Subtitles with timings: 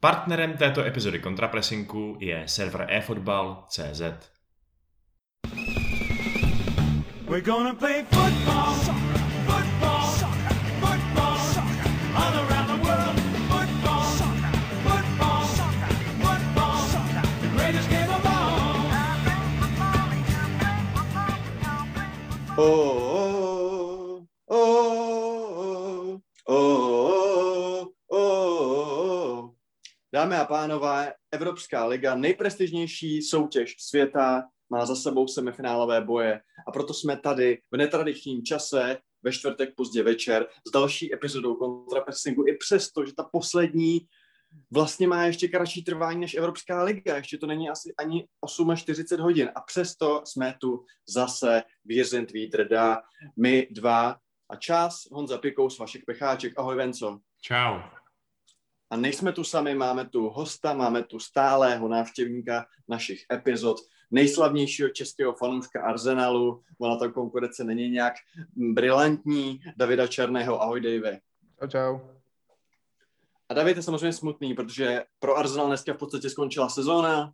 [0.00, 4.00] Partnerem této epizody kontrapresinku je server eFootball.cz.
[7.26, 8.74] We're gonna play football,
[9.46, 10.06] football,
[10.80, 11.38] football,
[12.14, 13.20] all around the world.
[13.50, 14.04] Football,
[14.86, 15.44] football,
[16.22, 16.78] football,
[17.40, 18.38] the greatest game of all.
[22.56, 23.37] Oh,
[30.18, 36.94] Dámy a pánové, Evropská liga, nejprestižnější soutěž světa, má za sebou semifinálové boje a proto
[36.94, 43.06] jsme tady v netradičním čase ve čtvrtek pozdě večer s další epizodou kontrapressingu i přesto,
[43.06, 44.00] že ta poslední
[44.70, 48.28] vlastně má ještě kratší trvání než Evropská liga, ještě to není asi ani
[48.76, 53.00] 48 hodin a přesto jsme tu zase Věřent Vítr dá
[53.36, 54.16] my dva
[54.50, 56.58] a čas Honza Pikous, Vašek Pecháček.
[56.58, 57.18] Ahoj Venco.
[57.42, 57.97] Čau.
[58.90, 63.76] A nejsme tu sami, máme tu hosta, máme tu stálého návštěvníka našich epizod,
[64.10, 66.62] nejslavnějšího českého fanouška Arsenalu.
[66.78, 68.14] Ona ta konkurence není nějak
[68.56, 69.60] brilantní.
[69.76, 70.62] Davida Černého.
[70.62, 71.18] Ahoj, Davy.
[71.60, 71.98] Čau, čau.
[73.48, 77.32] A David je samozřejmě smutný, protože pro Arsenal dneska v podstatě skončila sezóna.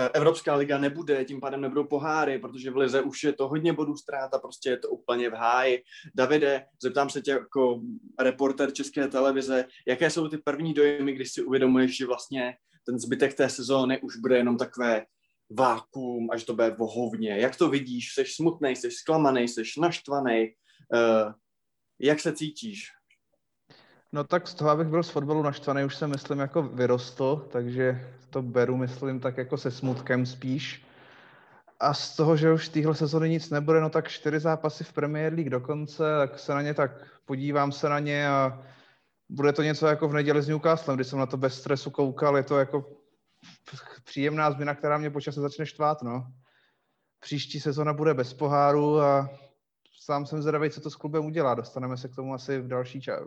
[0.00, 3.72] Eh, Evropská liga nebude, tím pádem nebudou poháry, protože v lize už je to hodně
[3.72, 5.82] bodů ztráta, prostě je to úplně v háji.
[6.14, 7.80] Davide, zeptám se tě jako
[8.20, 12.54] reporter České televize, jaké jsou ty první dojmy, když si uvědomuješ, že vlastně
[12.86, 15.06] ten zbytek té sezóny už bude jenom takové
[15.50, 17.38] vákuum, až to bude vohovně.
[17.38, 18.14] Jak to vidíš?
[18.14, 20.48] Jsi smutný, jsi zklamaný, jsi naštvaný?
[20.94, 21.32] Uh,
[22.00, 22.86] jak se cítíš?
[24.12, 28.14] No tak z toho, abych byl z fotbalu naštvaný, už jsem myslím jako vyrostl, takže
[28.30, 30.86] to beru, myslím, tak jako se smutkem spíš.
[31.80, 35.32] A z toho, že už téhle sezóny nic nebude, no tak čtyři zápasy v Premier
[35.32, 36.90] League dokonce, tak se na ně tak
[37.24, 38.62] podívám se na ně a
[39.28, 42.36] bude to něco jako v neděli s Newcastlem, když jsem na to bez stresu koukal,
[42.36, 42.96] je to jako
[44.04, 46.26] příjemná změna, která mě počasem začne štvát, no.
[47.20, 49.30] Příští sezona bude bez poháru a
[50.00, 51.54] sám jsem zvědavý, co to s klubem udělá.
[51.54, 53.24] Dostaneme se k tomu asi v, další ča-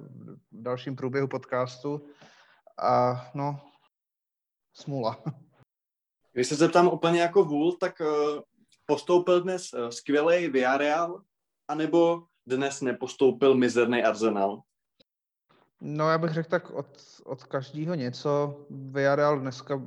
[0.52, 2.06] v dalším průběhu podcastu.
[2.78, 3.60] A no,
[4.74, 5.24] smula.
[6.34, 8.42] Když se zeptám úplně jako vůl, tak uh,
[8.86, 11.22] postoupil dnes uh, skvělý Villarreal,
[11.68, 14.62] anebo dnes nepostoupil mizerný Arsenal?
[15.82, 16.88] No já bych řekl tak od,
[17.26, 18.56] od každého něco.
[18.70, 19.82] Villarreal dneska,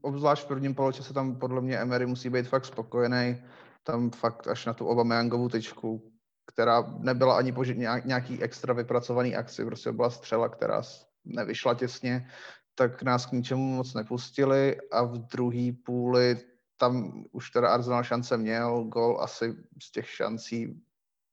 [0.00, 3.42] obzvlášť v prvním poločase, tam podle mě Emery musí být fakt spokojený
[3.86, 6.12] tam fakt až na tu Obameyangovou tyčku,
[6.46, 7.64] která nebyla ani po
[8.04, 10.82] nějaký extra vypracovaný akci, prostě byla střela, která
[11.24, 12.28] nevyšla těsně,
[12.74, 16.36] tak nás k ničemu moc nepustili a v druhé půli
[16.76, 20.82] tam už teda Arsenal šance měl, gol asi z těch šancí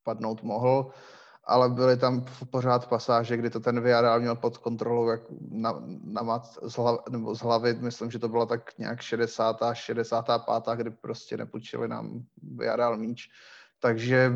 [0.04, 0.92] padnout mohl,
[1.46, 6.22] ale byly tam pořád pasáže, kdy to ten Villarreal měl pod kontrolou jak na, na
[6.22, 9.58] mat z, hlav, nebo z hlavy, myslím, že to byla tak nějak 60.
[9.74, 10.44] 65.
[10.76, 13.30] kdy prostě nepůjčili nám Villarreal míč.
[13.80, 14.34] Takže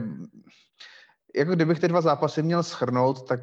[1.36, 3.40] jako kdybych ty dva zápasy měl schrnout, tak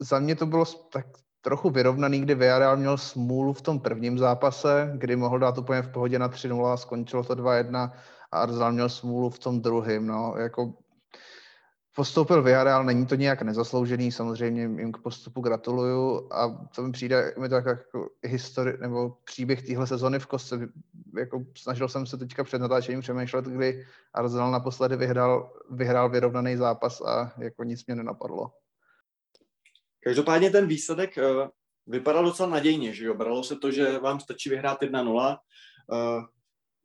[0.00, 1.06] za mě to bylo tak
[1.40, 5.92] trochu vyrovnaný, kdy Villarreal měl smůlu v tom prvním zápase, kdy mohl dát úplně v
[5.92, 7.92] pohodě na 3-0 a skončilo to 2-1
[8.32, 10.06] a Arsenal měl smůlu v tom druhém.
[10.06, 10.74] No, jako
[11.94, 17.34] Postoupil Villarreal, není to nějak nezasloužený, samozřejmě jim k postupu gratuluju a to mi přijde,
[17.38, 20.68] mi to jako historie, nebo příběh téhle sezony v kostce.
[21.18, 27.00] Jako snažil jsem se teďka před natáčením přemýšlet, kdy Arsenal naposledy vyhrál, vyhrál vyrovnaný zápas
[27.00, 28.50] a jako nic mě nenapadlo.
[30.04, 31.48] Každopádně ten výsledek uh,
[31.86, 33.14] vypadal docela nadějně, že jo?
[33.14, 35.38] Bralo se to, že vám stačí vyhrát 1-0.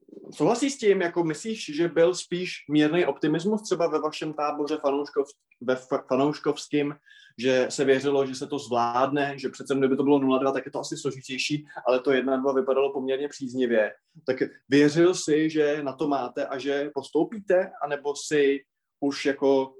[0.07, 4.77] Uh, Souhlasí s tím, jako myslíš, že byl spíš mírný optimismus třeba ve vašem táboře
[4.77, 5.27] fanouškov,
[5.61, 5.75] ve
[6.07, 6.95] fanouškovským,
[7.37, 10.71] že se věřilo, že se to zvládne, že přece kdyby to bylo 0-2, tak je
[10.71, 13.93] to asi složitější, ale to 1-2 vypadalo poměrně příznivě.
[14.25, 14.37] Tak
[14.69, 18.59] věřil si, že na to máte a že postoupíte, anebo si
[18.99, 19.73] už jako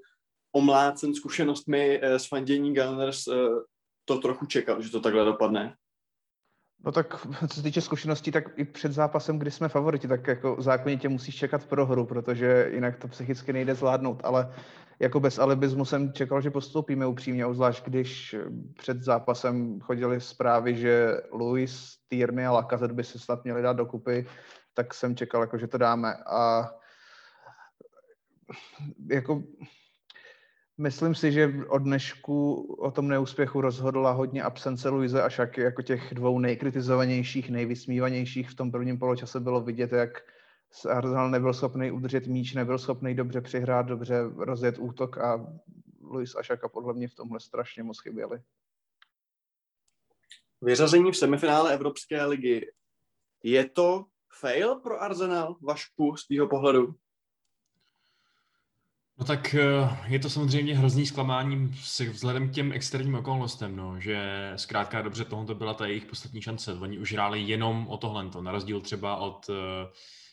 [0.51, 3.33] omlácen zkušenostmi s eh, fandění Gunners eh,
[4.05, 5.75] to trochu čekal, že to takhle dopadne?
[6.85, 10.55] No tak co se týče zkušeností, tak i před zápasem, kdy jsme favoriti, tak jako
[10.59, 14.53] zákonitě musíš čekat pro hru, protože jinak to psychicky nejde zvládnout, ale
[14.99, 18.35] jako bez alibismu jsem čekal, že postoupíme upřímně, obzvlášť když
[18.77, 24.25] před zápasem chodili zprávy, že Luis, Tierney a Lacazette by se snad měli dát dokupy,
[24.73, 26.15] tak jsem čekal, jako, že to dáme.
[26.15, 26.69] A
[29.11, 29.43] jako
[30.79, 35.81] Myslím si, že od dnešku o tom neúspěchu rozhodla hodně absence Luise a Šaky jako
[35.81, 38.49] těch dvou nejkritizovanějších, nejvysmívanějších.
[38.49, 40.09] V tom prvním poločase bylo vidět, jak
[40.89, 45.47] Arsenal nebyl schopný udržet míč, nebyl schopný dobře přihrát, dobře rozjet útok a
[46.01, 48.41] Luis a Šaka podle mě v tomhle strašně moc chyběli.
[50.61, 52.71] Vyřazení v semifinále Evropské ligy.
[53.43, 54.05] Je to
[54.39, 56.95] fail pro Arsenal, Vašku, z tvýho pohledu?
[59.19, 61.75] No tak eh, je to samozřejmě hrozný zklamání
[62.11, 66.73] vzhledem k těm externím okolnostem, no, že zkrátka dobře tohle byla ta jejich poslední šance.
[66.73, 69.87] Oni už hráli jenom o tohle, na rozdíl třeba od, eh,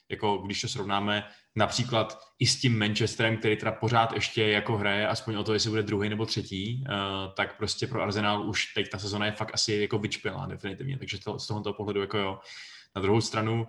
[0.08, 1.25] jako když to srovnáme
[1.56, 5.70] například i s tím Manchesterem, který teda pořád ještě jako hraje, aspoň o to, jestli
[5.70, 6.92] bude druhý nebo třetí, eh,
[7.36, 11.19] tak prostě pro Arsenal už teď ta sezona je fakt asi jako vyčpělá definitivně, takže
[11.25, 12.38] to, z tohoto pohledu jako jo.
[12.96, 13.66] Na druhou stranu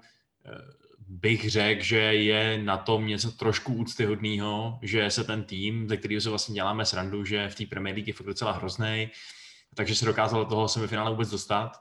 [1.07, 6.21] bych řekl, že je na tom něco trošku úctyhodného, že se ten tým, ze kterého
[6.21, 9.09] se vlastně děláme srandu, že v té Premier League je fakt docela hrozný,
[9.75, 11.71] takže se dokázal do toho semifinále vůbec dostat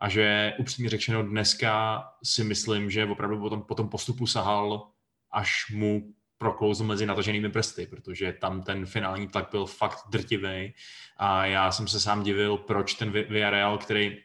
[0.00, 4.90] a že upřímně řečeno dneska si myslím, že opravdu po tom, po tom postupu sahal,
[5.30, 10.74] až mu proklouzl mezi nataženými prsty, protože tam ten finální tlak byl fakt drtivý
[11.16, 14.16] a já jsem se sám divil, proč ten Villarreal, který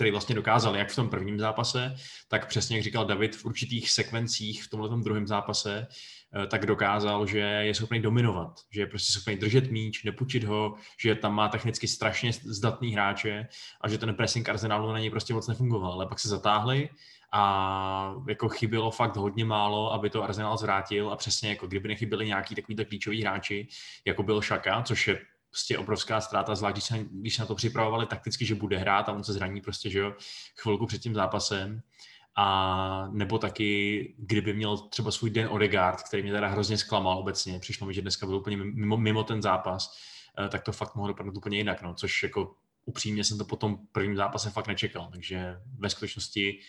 [0.00, 1.94] který vlastně dokázal jak v tom prvním zápase,
[2.28, 7.26] tak přesně jak říkal David, v určitých sekvencích v tomhle druhém zápase, eh, tak dokázal,
[7.26, 11.48] že je schopný dominovat, že je prostě schopný držet míč, nepučit ho, že tam má
[11.48, 13.46] technicky strašně zdatný hráče
[13.80, 16.88] a že ten pressing Arsenalu na něj prostě moc nefungoval, ale pak se zatáhli
[17.32, 22.26] a jako chybělo fakt hodně málo, aby to Arsenal zvrátil a přesně jako kdyby nechyběli
[22.26, 23.68] nějaký takový klíčový hráči,
[24.04, 25.18] jako byl Šaka, což je
[25.50, 29.12] prostě obrovská ztráta, zvlášť když se, když na to připravovali takticky, že bude hrát a
[29.12, 30.14] on se zraní prostě, že jo,
[30.56, 31.82] chvilku před tím zápasem.
[32.36, 37.58] A nebo taky, kdyby měl třeba svůj den Odegaard, který mě teda hrozně zklamal obecně,
[37.60, 39.98] přišlo mi, že dneska byl úplně mimo, mimo ten zápas,
[40.44, 42.54] eh, tak to fakt mohlo dopadnout úplně jinak, no, což jako
[42.84, 46.60] upřímně jsem to po tom prvním zápase fakt nečekal, takže ve skutečnosti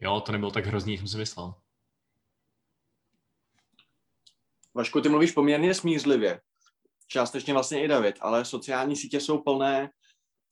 [0.00, 1.54] jo, to nebylo tak hrozný, jak jsem si myslel.
[4.74, 6.40] Vašku, ty mluvíš poměrně smířlivě
[7.12, 9.90] částečně vlastně i David, ale sociální sítě jsou plné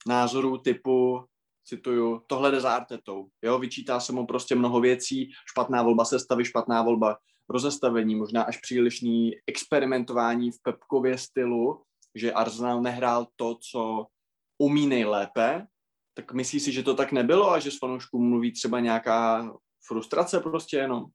[0.07, 1.25] názorů typu,
[1.65, 3.27] cituju, tohle jde za Artetou.
[3.41, 7.17] Jo, vyčítá se mu prostě mnoho věcí, špatná volba sestavy, špatná volba
[7.49, 11.83] rozestavení, možná až přílišný experimentování v Pepkově stylu,
[12.15, 14.07] že Arsenal nehrál to, co
[14.57, 15.67] umí nejlépe,
[16.13, 19.51] tak myslí si, že to tak nebylo a že s fanoušků mluví třeba nějaká
[19.87, 21.05] frustrace prostě jenom?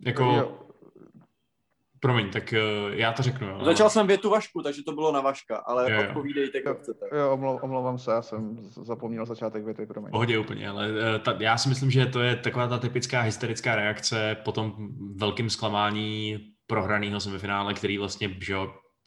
[0.00, 0.71] Jako, jo.
[2.02, 2.54] Promiň, tak
[2.86, 3.48] uh, já to řeknu.
[3.48, 3.64] Jo.
[3.64, 7.06] Začal jsem větu Vašku, takže to bylo na Vaška, ale jo, odpovídejte, jak chcete.
[7.16, 10.10] Jo, omlouvám se, já jsem zapomněl začátek věty, promiň.
[10.10, 13.76] Pohodě úplně, ale uh, ta, já si myslím, že to je taková ta typická hysterická
[13.76, 18.54] reakce po tom velkým zklamání prohraného semifinále, který vlastně že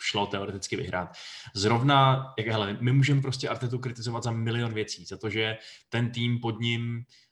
[0.01, 1.09] šlo teoreticky vyhrát.
[1.55, 5.57] Zrovna, jak hele, my můžeme prostě Artetu kritizovat za milion věcí, za to, že
[5.89, 7.24] ten tým pod ním Eh,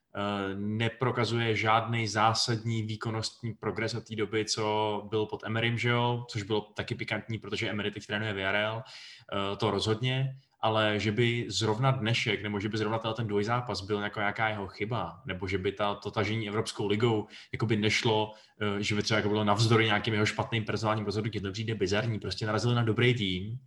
[0.56, 6.26] neprokazuje žádný zásadní výkonnostní progres od té doby, co byl pod Emerym, že jo?
[6.30, 11.46] což bylo taky pikantní, protože Emery teď trénuje Villarreal, eh, to rozhodně, ale že by
[11.48, 15.58] zrovna dnešek, nebo že by zrovna ten dvojzápas byl jako nějaká jeho chyba, nebo že
[15.58, 19.44] by ta, to tažení Evropskou ligou jako by nešlo, eh, že by třeba jako bylo
[19.44, 23.60] navzdory nějakým jeho špatným personálním rozhodnutím, to přijde bizarní, prostě narazili na dobrý tým,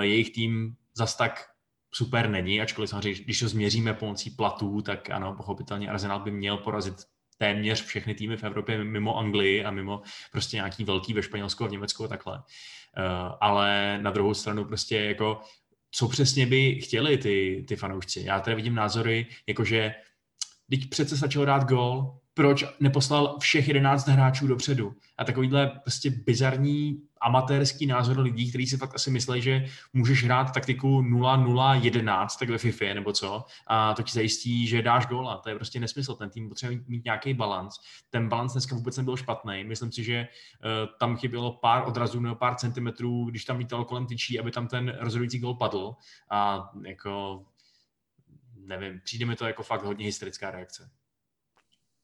[0.00, 1.48] jejich tým zas tak
[1.92, 6.56] super není, ačkoliv samozřejmě, když to změříme pomocí platů, tak ano, pochopitelně Arsenal by měl
[6.56, 6.94] porazit
[7.38, 10.02] téměř všechny týmy v Evropě mimo Anglii a mimo
[10.32, 12.38] prostě nějaký velký ve Španělsku a v Německu a takhle.
[12.38, 12.42] Uh,
[13.40, 15.40] ale na druhou stranu prostě jako
[15.90, 18.20] co přesně by chtěli ty, ty fanoušci.
[18.20, 19.94] Já tady vidím názory, jakože
[20.70, 24.94] teď přece stačilo dát gol, proč neposlal všech 11 hráčů dopředu.
[25.18, 30.54] A takovýhle prostě bizarní amatérský názor lidí, kteří si fakt asi myslí, že můžeš hrát
[30.54, 35.36] taktiku 0-0-11, tak ve FIFA nebo co, a to ti zajistí, že dáš góla.
[35.36, 36.14] To je prostě nesmysl.
[36.14, 37.74] Ten tým potřebuje mít nějaký balans.
[38.10, 39.64] Ten balans dneska vůbec nebyl špatný.
[39.64, 44.06] Myslím si, že uh, tam chybělo pár odrazů nebo pár centimetrů, když tam lítal kolem
[44.06, 45.94] tyčí, aby tam ten rozhodující gól padl.
[46.30, 47.44] A jako
[48.56, 50.90] nevím, přijde mi to jako fakt hodně historická reakce.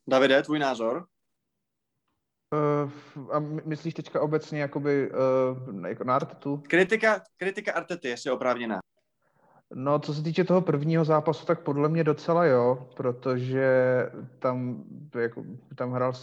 [0.07, 1.05] Davide, tvůj názor?
[2.53, 2.91] Uh,
[3.31, 6.63] a myslíš teďka obecně jakoby uh, jako na Artetu?
[6.67, 8.79] Kritika, kritika Artety, jestli je oprávněná.
[9.73, 13.69] No, co se týče toho prvního zápasu, tak podle mě docela jo, protože
[14.39, 14.83] tam,
[15.19, 15.43] jako,
[15.75, 16.13] tam hrál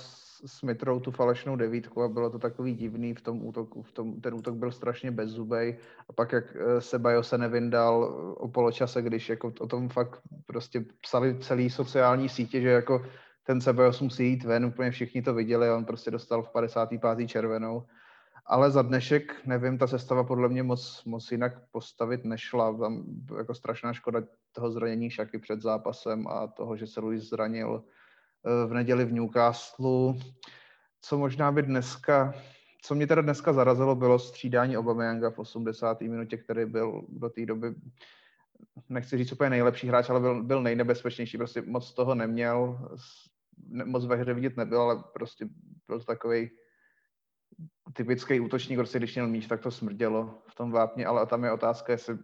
[0.47, 3.83] s Mitrou tu falešnou devítku a bylo to takový divný v tom útoku.
[3.83, 8.05] V tom, ten útok byl strašně bezzubej a pak jak eh, se Bajo se nevyndal
[8.39, 13.03] o poločase, když jako o tom fakt prostě psali celý sociální sítě, že jako
[13.43, 17.27] ten Ceballos musí jít ven, úplně všichni to viděli, on prostě dostal v 55.
[17.27, 17.87] červenou.
[18.47, 22.79] Ale za dnešek, nevím, ta sestava podle mě moc, moc jinak postavit nešla.
[22.79, 23.05] Tam
[23.39, 24.23] jako strašná škoda
[24.53, 29.13] toho zranění Šaky před zápasem a toho, že se Luis zranil eh, v neděli v
[29.13, 30.15] Newcastle.
[31.01, 32.35] Co možná by dneska,
[32.83, 36.01] co mě teda dneska zarazilo, bylo střídání Obameyanga v 80.
[36.01, 37.75] minutě, který byl do té doby
[38.89, 42.89] nechci říct úplně nejlepší hráč, ale byl, byl nejnebezpečnější, prostě moc toho neměl,
[43.85, 45.49] moc ve hře vidět nebyl, ale prostě
[45.89, 46.51] byl takový
[47.93, 51.53] typický útočník, prostě když měl míč, tak to smrdělo v tom vápně, ale tam je
[51.53, 52.19] otázka, jestli,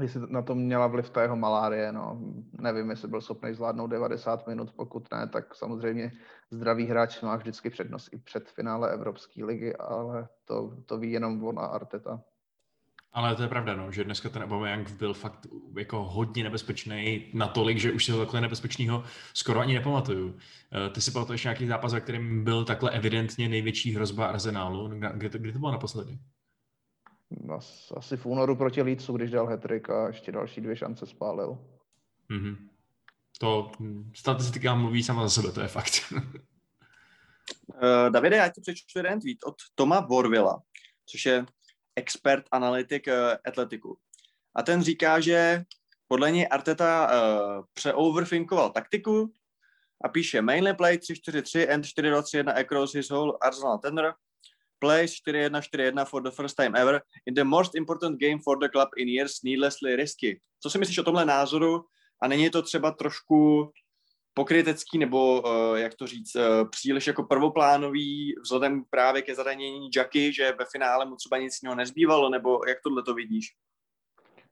[0.00, 2.20] jestli na to měla vliv ta jeho malárie, no.
[2.60, 6.12] Nevím, jestli byl schopný zvládnout 90 minut, pokud ne, tak samozřejmě
[6.50, 11.44] zdravý hráč má vždycky přednost i před finále Evropské ligy, ale to, to ví jenom
[11.44, 12.22] on a Arteta.
[13.16, 15.46] Ale to je pravda, no, že dneska ten Aubameyang byl fakt
[15.78, 19.04] jako hodně nebezpečný natolik, že už si ho takhle nebezpečného
[19.34, 20.38] skoro ani nepamatuju.
[20.72, 24.88] Eh, ty si pamatuješ nějaký zápas, ve kterém byl takhle evidentně největší hrozba Arsenálu?
[25.14, 26.18] Kdy to, kdy to bylo naposledy?
[27.96, 31.58] Asi v únoru proti Lícu, když dal hetrik a ještě další dvě šance spálil.
[32.30, 32.56] Mm-hmm.
[33.40, 36.12] To hm, statistika mluví sama za sebe, to je fakt.
[36.12, 36.20] uh,
[38.10, 40.62] Davide, já ti přečtu jeden tweet od Toma Vorvilla,
[41.06, 41.46] což je
[41.96, 43.14] expert analytik uh,
[43.46, 43.98] atletiku.
[44.56, 45.64] A ten říká, že
[46.08, 49.32] podle něj Arteta uh, přeoverfinkoval taktiku
[50.04, 54.14] a píše mainly play 3-4-3 and 4-2-3-1 across his whole Arsenal tenor.
[54.78, 58.88] Plays 4-1-4-1 for the first time ever in the most important game for the club
[58.96, 60.40] in years needlessly risky.
[60.60, 61.84] Co si myslíš o tomhle názoru?
[62.22, 63.70] A není to třeba trošku
[64.36, 70.32] pokrytecký nebo, uh, jak to říct, uh, příliš jako prvoplánový vzhledem právě ke zranění Jacky,
[70.32, 73.46] že ve finále mu třeba nic jiného nezbývalo, nebo jak tohle to vidíš?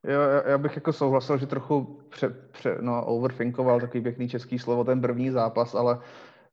[0.04, 4.84] Jo, já bych jako souhlasil, že trochu pře, pře, no, overthinkoval takový pěkný český slovo
[4.84, 6.00] ten první zápas, ale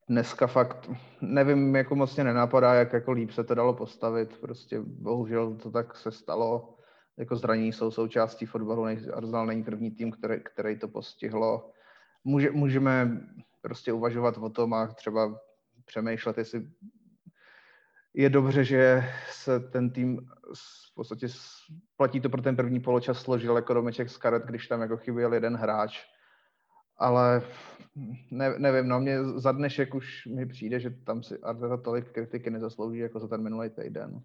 [0.10, 0.90] dneska fakt
[1.22, 4.38] nevím, jako moc mě nenapadá, jak jako líp se to dalo postavit.
[4.38, 6.76] Prostě bohužel to tak se stalo.
[7.18, 11.72] Jako zranění jsou součástí fotbalu, Arsenal není první tým, který, který to postihlo
[12.24, 13.22] může, můžeme
[13.62, 15.40] prostě uvažovat o tom a třeba
[15.86, 16.68] přemýšlet, jestli
[18.13, 20.28] je dobře, že se ten tým
[20.92, 21.28] v podstatě
[21.98, 25.34] platí to pro ten první poločas složil jako domeček z karet, když tam jako chyběl
[25.34, 26.06] jeden hráč.
[26.98, 27.42] Ale
[28.32, 32.50] ne, nevím, no mě za dnešek už mi přijde, že tam si Arteta tolik kritiky
[32.50, 34.24] nezaslouží jako za ten minulý týden.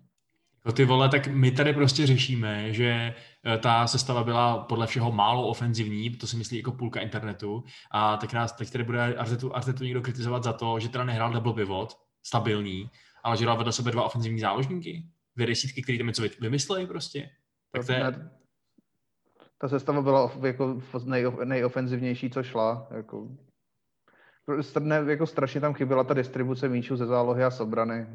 [0.67, 5.13] No ty vole, tak my tady prostě řešíme, že eh, ta sestava byla podle všeho
[5.13, 9.57] málo ofenzivní, to si myslí jako půlka internetu, a tak nás teď tady bude Artetu,
[9.57, 12.91] Artetu někdo kritizovat za to, že teda nehrál double pivot, stabilní,
[13.25, 15.07] ale že dal vedle sebe dva ofenzivní záložníky,
[15.37, 17.31] dvě desítky, který tam něco vymysleli prostě.
[17.73, 18.31] Tak to je...
[19.59, 22.89] Ta sestava byla jako nej, nejofenzivnější, co šla.
[22.97, 23.29] Jako
[24.81, 28.07] ne, jako strašně tam chyběla ta distribuce míčů ze zálohy a sobrany.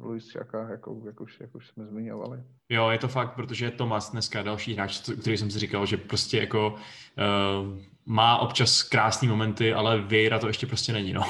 [0.00, 2.42] Luis Šaka, jako, jak, už, jak už jsme zmiňovali.
[2.68, 5.96] Jo, je to fakt, protože je Tomas dneska další hráč, který jsem si říkal, že
[5.96, 11.22] prostě jako uh, má občas krásné momenty, ale Vieira to ještě prostě není, no.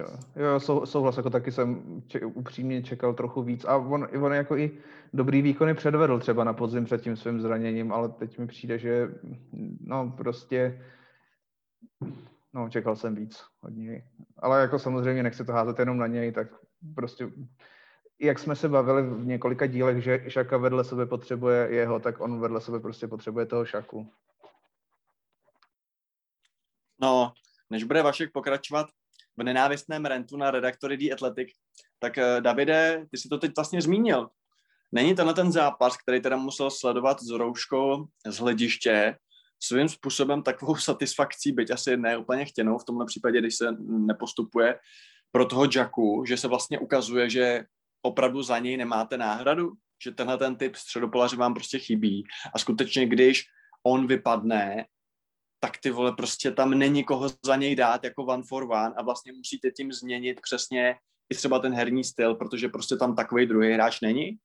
[0.00, 4.32] Jo, jo sou, souhlas, jako taky jsem če, upřímně čekal trochu víc a on, on
[4.32, 4.70] jako i
[5.12, 9.08] dobrý výkony předvedl třeba na podzim před tím svým zraněním, ale teď mi přijde, že
[9.80, 10.80] no prostě
[12.52, 14.04] No, čekal jsem víc od něj.
[14.38, 16.48] Ale jako samozřejmě nechci to házet jenom na něj, tak
[16.94, 17.30] prostě
[18.20, 22.40] jak jsme se bavili v několika dílech, že Šaka vedle sebe potřebuje jeho, tak on
[22.40, 24.12] vedle sebe prostě potřebuje toho Šaku.
[27.00, 27.32] No,
[27.70, 28.86] než bude Vašek pokračovat
[29.36, 31.48] v nenávistném rentu na redaktory The Athletic,
[31.98, 34.28] tak uh, Davide, ty si to teď vlastně zmínil.
[34.92, 39.16] Není tenhle ten zápas, který teda musel sledovat s rouškou z hlediště,
[39.62, 44.78] svým způsobem takovou satisfakcí, byť asi ne úplně chtěnou v tomhle případě, když se nepostupuje
[45.30, 47.64] pro toho Jacku, že se vlastně ukazuje, že
[48.02, 49.72] opravdu za něj nemáte náhradu,
[50.04, 52.24] že tenhle ten typ středopolaře vám prostě chybí?
[52.54, 53.44] A skutečně, když
[53.86, 54.86] on vypadne,
[55.60, 59.02] tak ty vole prostě tam není koho za něj dát jako one for one a
[59.02, 60.94] vlastně musíte tím změnit přesně
[61.32, 64.38] i třeba ten herní styl, protože prostě tam takový druhý hráč není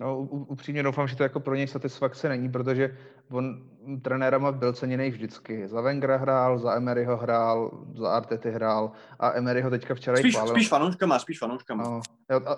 [0.00, 2.96] No, upřímně doufám, že to jako pro něj satisfakce není, protože
[3.30, 3.62] on
[4.02, 5.68] trenérama byl ceněný vždycky.
[5.68, 10.54] Za Wengera hrál, za Emeryho hrál, za Artety hrál a Emeryho teďka včera spíš, chválil.
[10.54, 11.84] Spíš fanouškama, spíš fanouškama.
[11.84, 12.00] No,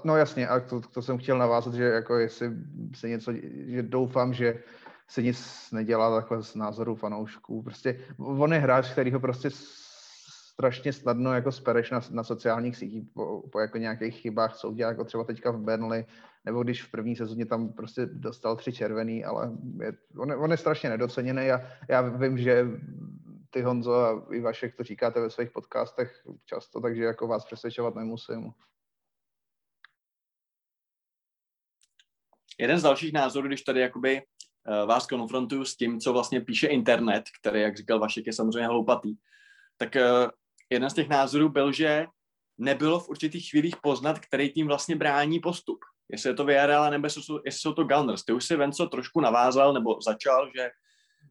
[0.05, 2.51] no jasně, a to, to, jsem chtěl navázat, že jako jestli
[2.95, 3.33] se něco,
[3.67, 4.63] že doufám, že
[5.09, 7.63] se nic nedělá takhle z názoru fanoušků.
[7.63, 9.49] Prostě on je hráč, který ho prostě
[10.53, 14.91] strašně snadno jako spereš na, na sociálních sítích po, po jako nějakých chybách, co udělá,
[14.91, 16.05] jako třeba teďka v Burnley,
[16.45, 20.51] nebo když v první sezóně tam prostě dostal tři červený, ale je, on, je, on
[20.51, 22.67] je strašně nedoceněný a já vím, že
[23.51, 27.95] ty Honzo a i Vašek to říkáte ve svých podcastech často, takže jako vás přesvědčovat
[27.95, 28.53] nemusím.
[32.59, 36.67] Jeden z dalších názorů, když tady jakoby uh, vás konfrontuju s tím, co vlastně píše
[36.67, 39.15] internet, který, jak říkal Vašek, je samozřejmě hloupatý,
[39.77, 40.31] tak uh,
[40.71, 42.07] jeden z těch názorů byl, že
[42.59, 45.79] nebylo v určitých chvílích poznat, který tým vlastně brání postup
[46.15, 48.25] jestli je to Villarreal, nebo jestli jsou, jestli jsou to Gunners.
[48.25, 50.71] Ty už si Venco trošku navázal, nebo začal, že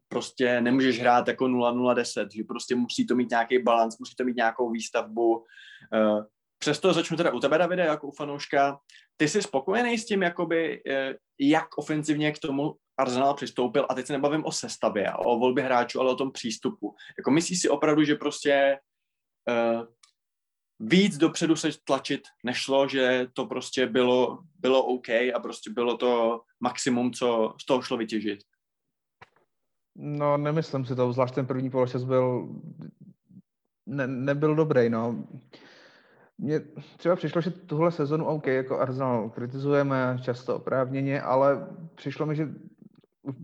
[0.07, 4.35] prostě nemůžeš hrát jako 0-0-10, že prostě musí to mít nějaký balans, musí to mít
[4.35, 5.43] nějakou výstavbu.
[5.93, 6.25] Eh,
[6.59, 8.77] přesto začnu teda u tebe, Davide, jako u fanouška.
[9.17, 14.05] Ty jsi spokojený s tím, jakoby, eh, jak ofenzivně k tomu Arsenal přistoupil a teď
[14.05, 16.95] se nebavím o sestavě o volbě hráčů, ale o tom přístupu.
[17.17, 18.77] Jako myslíš si opravdu, že prostě
[19.49, 19.85] uh,
[20.79, 26.41] víc dopředu se tlačit nešlo, že to prostě bylo, bylo OK a prostě bylo to
[26.59, 28.39] maximum, co z toho šlo vytěžit?
[29.95, 32.49] No, nemyslím si to, zvlášť ten první poločas byl,
[33.85, 35.27] ne, nebyl dobrý, no.
[36.37, 36.59] Mně
[36.97, 42.49] třeba přišlo, že tuhle sezonu OK, jako Arsenal kritizujeme často oprávněně, ale přišlo mi, že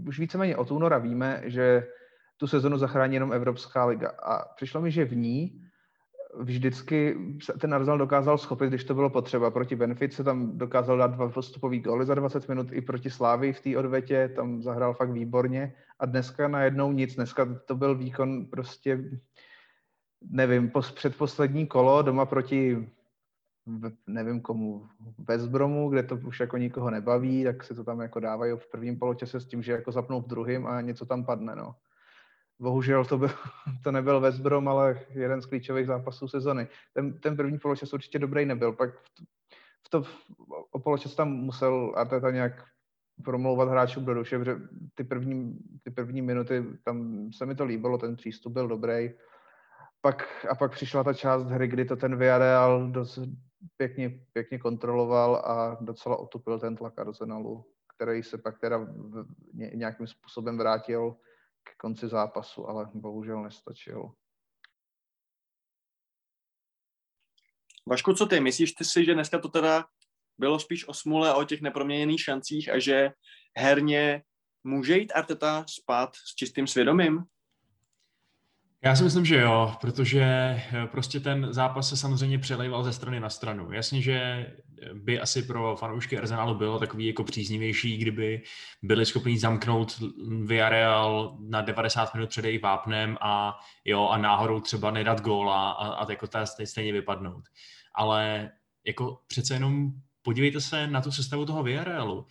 [0.08, 1.88] už víceméně od února víme, že
[2.38, 4.10] tu sezonu zachrání jenom Evropská liga.
[4.10, 5.69] A přišlo mi, že v ní
[6.38, 7.18] vždycky
[7.60, 9.52] ten Arsenal dokázal schopit, když to bylo potřeba.
[9.52, 13.62] Proti Benfice tam dokázal dát dva postupový góly za 20 minut i proti Slávy v
[13.62, 15.74] té odvetě, tam zahrál fakt výborně.
[16.00, 19.04] A dneska najednou nic, dneska to byl výkon prostě,
[20.22, 22.90] nevím, předposlední kolo doma proti
[24.08, 28.54] nevím komu, Bezbromu, kde to už jako nikoho nebaví, tak si to tam jako dávají
[28.58, 31.76] v prvním poločase s tím, že jako zapnou v druhém a něco tam padne, no.
[32.60, 33.30] Bohužel to, byl,
[33.84, 36.68] to nebyl Westbrom, ale jeden z klíčových zápasů sezony.
[36.94, 39.00] Ten, ten první poločas určitě dobrý nebyl, pak v,
[39.86, 40.04] v to,
[40.72, 42.66] o poločas tam musel Arteta nějak
[43.24, 44.58] promlouvat hráčům do duše, protože
[44.96, 49.12] ty první, ty první minuty, tam se mi to líbilo, ten přístup byl dobrý.
[50.02, 53.20] Pak, a pak přišla ta část hry, kdy to ten Villarreal dost,
[53.78, 60.08] pěkně, pěkně kontroloval a docela otupil ten tlak Arsenalu, který se pak teda v, nějakým
[60.08, 61.16] způsobem vrátil
[61.74, 64.12] k konci zápasu, ale bohužel nestačil.
[67.88, 68.40] Vašku, co ty?
[68.40, 69.86] Myslíš ty si, že dneska to teda
[70.38, 73.12] bylo spíš o smule a o těch neproměněných šancích a že
[73.58, 74.24] herně
[74.64, 77.24] může jít Arteta spát s čistým svědomím?
[78.84, 83.20] Já si myslím, že jo, protože eh, prostě ten zápas se samozřejmě přelejval ze strany
[83.20, 83.72] na stranu.
[83.72, 84.48] Jasně, že
[84.94, 88.42] by asi pro fanoušky Arsenalu bylo takový jako příznivější, kdyby
[88.84, 90.04] byli schopni zamknout
[90.44, 95.88] Villarreal na 90 minut před jejich vápnem a jo, a náhodou třeba nedat góla a,
[95.88, 97.44] a jako ta stejně vypadnout.
[97.96, 98.52] Ale
[98.86, 102.28] jako přece jenom podívejte se na tu sestavu toho Villarrealu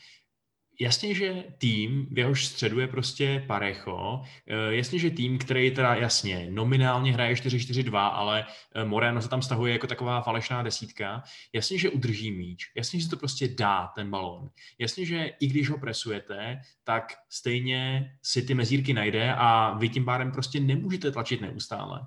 [0.81, 5.95] jasně, že tým, v jehož středu je prostě Parecho, eh, jasně, že tým, který teda
[5.95, 11.79] jasně nominálně hraje 4-4-2, ale eh, Moreno se tam stahuje jako taková falešná desítka, jasně,
[11.79, 15.79] že udrží míč, jasně, že to prostě dá ten balón, jasně, že i když ho
[15.79, 22.07] presujete, tak stejně si ty mezírky najde a vy tím pádem prostě nemůžete tlačit neustále.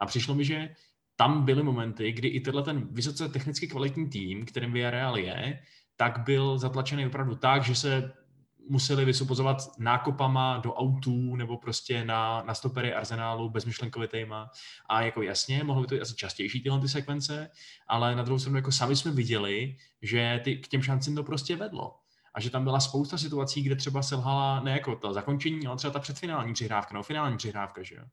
[0.00, 0.68] A přišlo mi, že
[1.16, 5.60] tam byly momenty, kdy i tenhle ten vysoce technicky kvalitní tým, kterým Villarreal je,
[6.00, 8.12] tak byl zatlačený opravdu tak, že se
[8.68, 14.50] museli vysupozovat nákopama do autů nebo prostě na, na stopery arzenálu bezmyšlenkovitejma.
[14.88, 17.50] A jako jasně, mohlo by to být asi častější tyhle ty sekvence,
[17.88, 21.56] ale na druhou stranu jako sami jsme viděli, že ty, k těm šancím to prostě
[21.56, 21.96] vedlo.
[22.34, 25.92] A že tam byla spousta situací, kde třeba selhala ne jako ta zakončení, ale třeba
[25.92, 28.04] ta předfinální přihrávka, no finální přihrávka, že jo.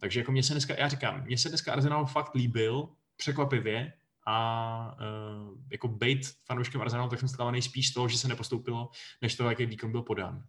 [0.00, 3.92] Takže jako mě se dneska, já říkám, mně se dneska Arsenal fakt líbil, překvapivě,
[4.26, 8.88] a uh, jako bejt fanouškem Arsenalu, tak jsem stávaný spíš toho, že se nepostoupilo,
[9.22, 10.42] než to, jaký výkon byl podán.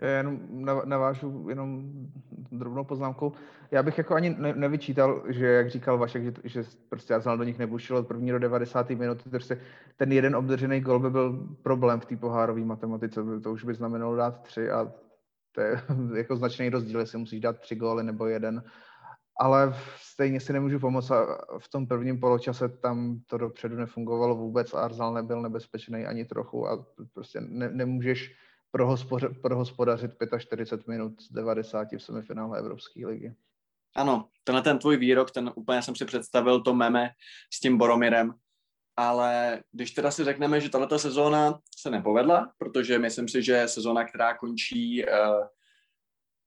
[0.00, 0.40] Já jenom
[0.84, 1.92] navážu jenom
[2.52, 3.32] drobnou poznámkou.
[3.70, 7.44] Já bych jako ani ne, nevyčítal, že jak říkal Vašek, že, že prostě Arsenal do
[7.44, 8.90] nich nebušil od první do 90.
[8.90, 9.60] minuty, prostě
[9.96, 14.16] ten jeden obdržený gol by byl problém v té pohárové matematice, to už by znamenalo
[14.16, 14.92] dát tři a
[15.52, 15.82] to je
[16.16, 18.62] jako značný rozdíl, jestli musíš dát tři góly nebo jeden
[19.40, 24.74] ale stejně si nemůžu pomoct a v tom prvním poločase tam to dopředu nefungovalo vůbec
[24.74, 28.34] a nebyl nebezpečný ani trochu a prostě ne, nemůžeš
[29.42, 33.34] prohospodařit 45 minut z 90 v semifinále Evropské ligy.
[33.96, 37.10] Ano, tenhle ten tvůj výrok, ten úplně jsem si představil to meme
[37.54, 38.34] s tím Boromirem,
[38.96, 44.04] ale když teda si řekneme, že tato sezóna se nepovedla, protože myslím si, že sezóna,
[44.04, 45.10] která končí uh,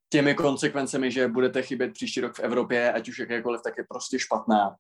[0.10, 4.20] těmi konsekvencemi, že budete chybět příští rok v Evropě, ať už jakékoliv, tak je prostě
[4.20, 4.76] špatná.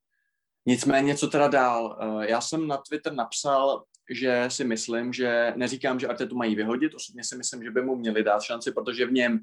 [0.65, 1.99] Nicméně, co teda dál?
[2.01, 6.93] Eh, já jsem na Twitter napsal, že si myslím, že neříkám, že Artetu mají vyhodit,
[6.93, 9.39] osobně si myslím, že by mu měli dát šanci, protože v něm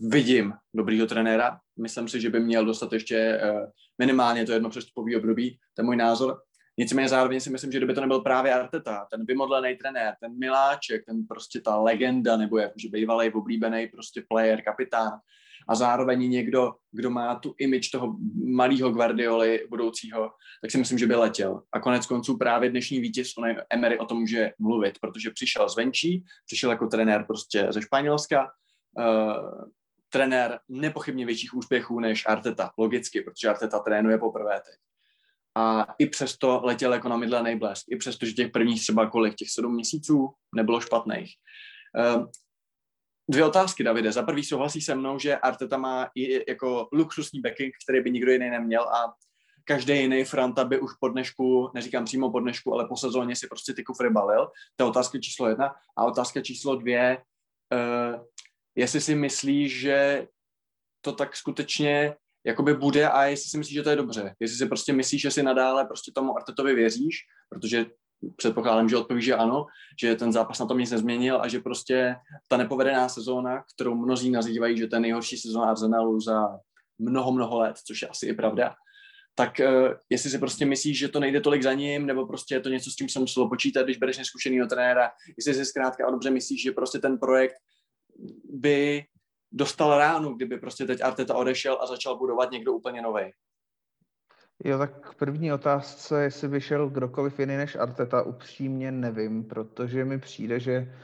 [0.00, 1.58] vidím dobrýho trenéra.
[1.78, 3.66] Myslím si, že by měl dostat ještě eh,
[3.98, 6.42] minimálně to jedno přestupový období, to je můj názor.
[6.80, 11.04] Nicméně zároveň si myslím, že kdyby to nebyl právě Arteta, ten vymodlený trenér, ten miláček,
[11.06, 15.12] ten prostě ta legenda, nebo jakože bývalý oblíbený prostě player, kapitán,
[15.68, 20.30] a zároveň někdo, kdo má tu image toho malého Guardioli budoucího,
[20.62, 21.62] tak si myslím, že by letěl.
[21.72, 23.28] A konec konců právě dnešní vítěz
[23.70, 28.50] Emery o tom může mluvit, protože přišel zvenčí, přišel jako trenér prostě ze Španělska,
[28.98, 29.64] uh,
[30.08, 34.89] trenér nepochybně větších úspěchů než Arteta, logicky, protože Arteta trénuje poprvé teď.
[35.60, 39.34] A i přesto letěl jako na mydlený blesk, i přesto, že těch prvních třeba kolik,
[39.34, 41.34] těch sedm měsíců nebylo špatných.
[42.16, 42.26] Uh,
[43.30, 44.12] Dvě otázky, Davide.
[44.12, 48.32] Za prvý souhlasí se mnou, že Arteta má i jako luxusní backing, který by nikdo
[48.32, 49.14] jiný neměl a
[49.64, 53.46] každý jiný franta by už po dnešku, neříkám přímo po dnešku, ale po sezóně si
[53.46, 54.48] prostě ty kufry balil.
[54.76, 55.74] To je otázka číslo jedna.
[55.98, 57.22] A otázka číslo dvě,
[57.72, 58.26] uh,
[58.74, 60.26] jestli si myslíš, že
[61.00, 62.16] to tak skutečně
[62.46, 64.34] jakoby bude a jestli si myslíš, že to je dobře.
[64.40, 67.86] Jestli si prostě myslíš, že si nadále prostě tomu Artetovi věříš, protože
[68.36, 69.66] předpokládám, že odpoví, že ano,
[70.00, 72.16] že ten zápas na tom nic nezměnil a že prostě
[72.48, 76.58] ta nepovedená sezóna, kterou mnozí nazývají, že ten nejhorší sezóna Arsenalu za
[76.98, 78.74] mnoho, mnoho let, což je asi i pravda,
[79.34, 82.60] tak uh, jestli si prostě myslíš, že to nejde tolik za ním, nebo prostě je
[82.60, 86.30] to něco, s tím se muselo počítat, když bereš neskušenýho trenéra, jestli si zkrátka dobře
[86.30, 87.54] myslíš, že prostě ten projekt
[88.44, 89.04] by
[89.52, 93.32] dostal ránu, kdyby prostě teď Arteta odešel a začal budovat někdo úplně nový.
[94.64, 100.18] Jo, tak první otázce, jestli by šel kdokoliv jiný než Arteta, upřímně nevím, protože mi
[100.18, 100.94] přijde, že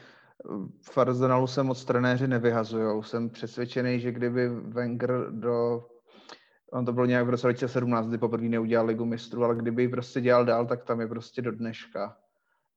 [0.91, 3.03] v Arsenalu se moc trenéři nevyhazují.
[3.03, 5.85] Jsem přesvědčený, že kdyby Wenger do
[6.73, 9.89] on to bylo nějak v roce 2017, kdy poprvé neudělal ligu mistrů, ale kdyby ji
[9.89, 12.17] prostě dělal dál, tak tam je prostě do dneška.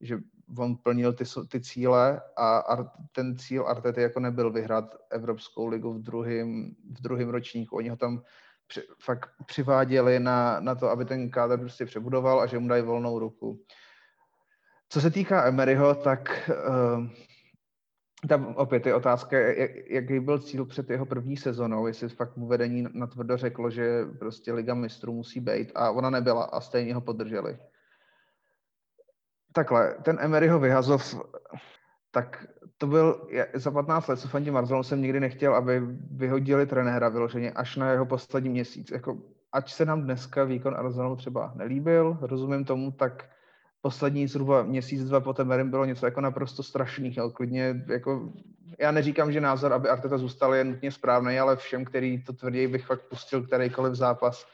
[0.01, 0.17] Že
[0.57, 5.93] on plnil ty, ty cíle a Art, ten cíl Artety jako nebyl vyhrát Evropskou ligu
[5.93, 6.75] v druhém
[7.25, 7.75] v ročníku.
[7.75, 8.23] Oni ho tam
[8.67, 12.83] při, fakt přiváděli na, na to, aby ten kádr prostě přebudoval a že mu dají
[12.83, 13.59] volnou ruku.
[14.89, 17.07] Co se týká Emeryho, tak uh,
[18.27, 22.47] tam opět je otázka, jak, jaký byl cíl před jeho první sezonou, jestli fakt mu
[22.47, 27.01] vedení natvrdo řeklo, že prostě Liga mistrů musí být a ona nebyla a stejně ho
[27.01, 27.57] podrželi.
[29.53, 31.15] Takhle, ten Emeryho vyhazov,
[32.12, 32.45] tak
[32.77, 35.81] to byl, za 15 let, co fandím Arsenalu, jsem nikdy nechtěl, aby
[36.12, 38.91] vyhodili trenéra vyloženě až na jeho poslední měsíc.
[38.91, 39.17] Jako,
[39.51, 43.29] ať se nám dneska výkon Arsenalu třeba nelíbil, rozumím tomu, tak
[43.81, 47.31] poslední zhruba měsíc, dva po Temerim bylo něco jako naprosto strašného.
[47.31, 48.33] Klidně, jako,
[48.79, 52.67] já neříkám, že názor, aby Arteta zůstal je nutně správný, ale všem, který to tvrdí,
[52.67, 54.45] bych fakt pustil kterýkoliv zápas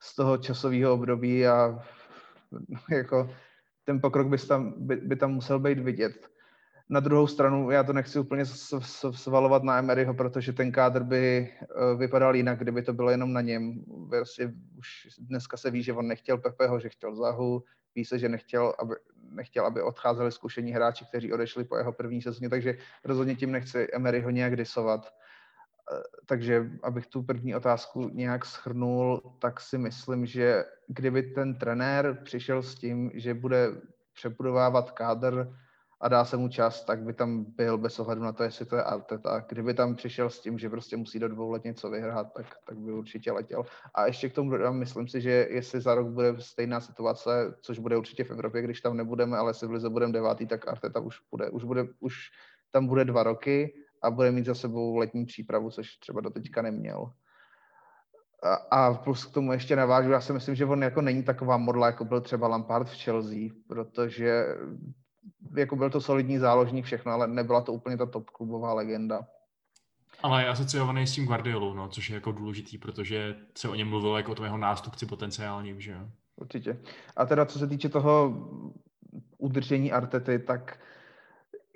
[0.00, 1.82] z toho časového období a
[2.90, 3.30] jako
[3.84, 6.28] ten pokrok by tam, by, by tam musel být vidět.
[6.88, 8.44] Na druhou stranu, já to nechci úplně
[9.10, 13.40] svalovat na Emeryho, protože ten kádr by eh, vypadal jinak, kdyby to bylo jenom na
[13.40, 13.84] něm.
[14.10, 17.62] Vlastně už dneska se ví, že on nechtěl Pepeho, že chtěl Zahu,
[17.94, 18.94] ví se, že nechtěl, aby,
[19.30, 23.88] nechtěl, aby odcházeli zkušení hráči, kteří odešli po jeho první sezóně, takže rozhodně tím nechci
[23.92, 25.14] Emeryho nějak disovat.
[25.92, 32.18] Eh, takže abych tu první otázku nějak schrnul, tak si myslím, že kdyby ten trenér
[32.24, 33.68] přišel s tím, že bude
[34.12, 35.48] přebudovávat kádr
[36.00, 38.76] a dá se mu čas, tak by tam byl bez ohledu na to, jestli to
[38.76, 39.44] je Arteta.
[39.48, 42.78] Kdyby tam přišel s tím, že prostě musí do dvou let něco vyhrát, tak, tak
[42.78, 43.64] by určitě letěl.
[43.94, 47.78] A ještě k tomu dodám, myslím si, že jestli za rok bude stejná situace, což
[47.78, 51.00] bude určitě v Evropě, když tam nebudeme, ale jestli v Lize budeme devátý, tak Arteta
[51.00, 52.30] už bude, už bude, už
[52.70, 56.62] tam bude dva roky a bude mít za sebou letní přípravu, což třeba do teďka
[56.62, 57.10] neměl.
[58.42, 61.56] A, a plus k tomu ještě navážu, já si myslím, že on jako není taková
[61.56, 64.44] modla, jako byl třeba Lampard v Chelsea, protože
[65.56, 69.26] jako byl to solidní záložník všechno, ale nebyla to úplně ta top klubová legenda.
[70.22, 73.88] Ale je asociovaný s tím Guardiolou, no, což je jako důležitý, protože se o něm
[73.88, 76.08] mluvilo jako o tom jeho nástupci potenciálním, že jo?
[76.36, 76.80] Určitě.
[77.16, 78.34] A teda co se týče toho
[79.38, 80.78] udržení Artety, tak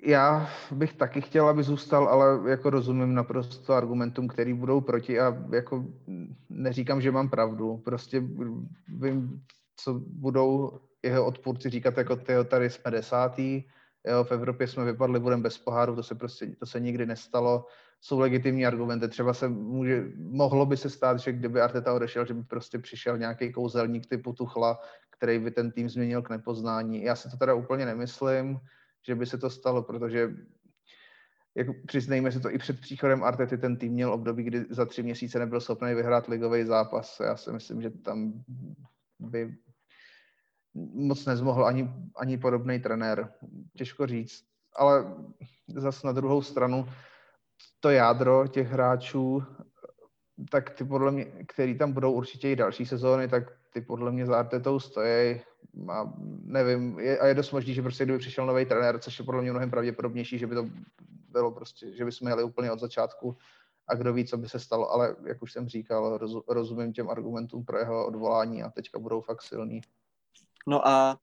[0.03, 5.37] já bych taky chtěl, aby zůstal, ale jako rozumím naprosto argumentům, který budou proti a
[5.51, 5.85] jako
[6.49, 7.77] neříkám, že mám pravdu.
[7.77, 8.23] Prostě
[8.87, 9.41] vím,
[9.75, 13.63] co budou jeho odpůrci říkat jako ty, tady jsme desátý,
[14.07, 17.65] jo, v Evropě jsme vypadli, budeme bez poháru, to se prostě, to se nikdy nestalo.
[18.01, 22.33] Jsou legitimní argumenty, třeba se může, mohlo by se stát, že kdyby Arteta odešel, že
[22.33, 24.79] by prostě přišel nějaký kouzelník typu Tuchla,
[25.11, 27.03] který by ten tým změnil k nepoznání.
[27.03, 28.59] Já si to teda úplně nemyslím,
[29.09, 30.29] že by se to stalo, protože
[31.55, 35.03] jako přiznejme si to, i před příchodem Artety ten tým měl období, kdy za tři
[35.03, 37.19] měsíce nebyl schopný vyhrát ligový zápas.
[37.19, 38.43] Já si myslím, že tam
[39.19, 39.57] by
[40.93, 43.33] moc nezmohl ani, ani podobný trenér.
[43.77, 44.45] Těžko říct.
[44.75, 45.15] Ale
[45.67, 46.85] zase na druhou stranu
[47.79, 49.43] to jádro těch hráčů,
[50.51, 54.25] tak ty podle mě, který tam budou určitě i další sezóny, tak ty podle mě
[54.25, 55.41] za Artetou stojí.
[55.89, 59.25] A nevím, je, a je dost možný, že prostě kdyby přišel nový trenér, což je
[59.25, 60.69] podle mě mnohem pravděpodobnější, že by to
[61.29, 63.37] bylo prostě, že bychom jeli úplně od začátku
[63.87, 67.09] a kdo ví, co by se stalo, ale jak už jsem říkal, roz, rozumím těm
[67.09, 69.81] argumentům pro jeho odvolání a teďka budou fakt silný.
[70.67, 71.19] No a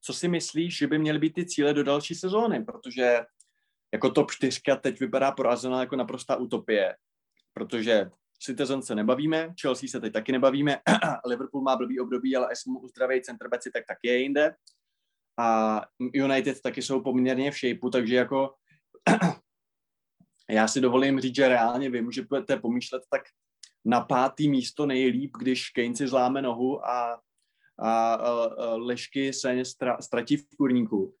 [0.00, 2.64] co si myslíš, že by měly být ty cíle do další sezóny?
[2.64, 3.20] Protože
[3.92, 6.96] jako top 4 teď vypadá pro Arsenal jako naprostá utopie,
[7.52, 10.78] protože Citizen se nebavíme, Chelsea se teď taky nebavíme,
[11.26, 14.54] Liverpool má blbý období, ale jestli mu uzdraví centrbeci, tak taky je jinde.
[15.38, 18.54] A United taky jsou poměrně v shapeu, takže jako
[20.50, 23.22] já si dovolím říct, že reálně vy můžete pomýšlet tak
[23.84, 27.20] na pátý místo nejlíp, když Kane si zláme nohu a,
[27.78, 31.14] a, a, Lešky se stra, ztratí v kurníku.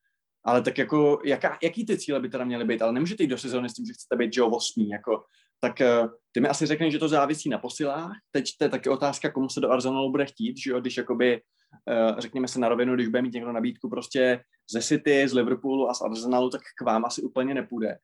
[0.44, 2.82] Ale tak jako, jaká, jaký ty cíle by teda měly být?
[2.82, 5.24] Ale nemůžete jít do sezóny s tím, že chcete být, že jo, osmý, jako,
[5.60, 8.12] tak eh, ty mi asi řekneš, že to závisí na posilách.
[8.30, 11.42] Teď to je taky otázka, komu se do Arsenalu bude chtít, že jo, když jakoby,
[11.90, 14.40] eh, řekněme se na rovinu, když bude mít někdo nabídku prostě
[14.72, 17.98] ze City, z Liverpoolu a z Arsenalu, tak k vám asi úplně nepůjde.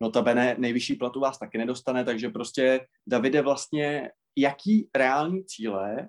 [0.00, 6.08] Notabene nejvyšší platu vás taky nedostane, takže prostě Davide vlastně, jaký reální cíle,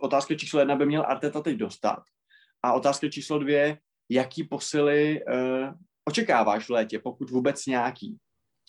[0.00, 2.02] otázka číslo jedna by měl Arteta teď dostat
[2.62, 3.78] a otázka číslo dvě,
[4.10, 5.74] jaký posily uh,
[6.08, 8.18] očekáváš v létě, pokud vůbec nějaký?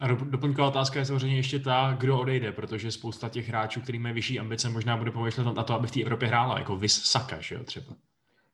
[0.01, 4.13] A doplňková otázka je samozřejmě ještě ta, kdo odejde, protože spousta těch hráčů, který mají
[4.13, 7.39] vyšší ambice, možná bude pomýšlet na to, aby v té Evropě hrála, jako Vis Saka,
[7.39, 7.95] že jo, třeba.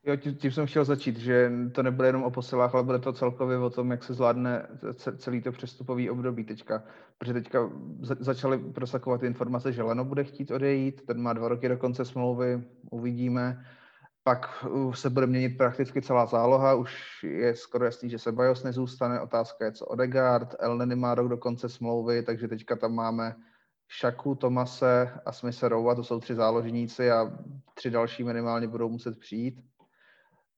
[0.07, 3.13] Jo, tím, tím jsem chtěl začít, že to nebude jenom o posilách, ale bude to
[3.13, 4.67] celkově o tom, jak se zvládne
[5.17, 6.83] celý to přestupový období teďka.
[7.17, 7.69] Protože teďka
[8.01, 12.63] začaly prosakovat informace, že Leno bude chtít odejít, ten má dva roky do konce smlouvy,
[12.91, 13.65] uvidíme.
[14.27, 19.21] Pak se bude měnit prakticky celá záloha, už je skoro jasný, že se Bajos nezůstane,
[19.21, 23.35] otázka je co Odegaard, Elneny má rok do konce smlouvy, takže teďka tam máme
[23.87, 27.31] Šaku, Tomase a Smise Rowa, to jsou tři záložníci a
[27.73, 29.61] tři další minimálně budou muset přijít.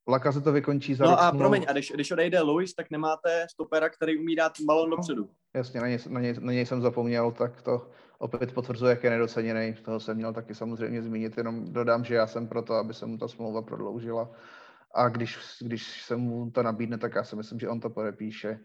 [0.07, 1.41] Laka se to vykončí za No a smlouv...
[1.41, 5.29] promiň, a když, když odejde Luis, tak nemáte stopera, který umí dát balon dopředu.
[5.55, 9.09] Jasně, na něj, na, něj, na něj jsem zapomněl, tak to opět potvrzuje, jak je
[9.09, 9.73] nedoceněný.
[9.73, 13.17] Toho jsem měl taky samozřejmě zmínit, jenom dodám, že já jsem proto, aby se mu
[13.17, 14.31] ta smlouva prodloužila.
[14.95, 18.59] A když, když se mu to nabídne, tak já si myslím, že on to podepíše.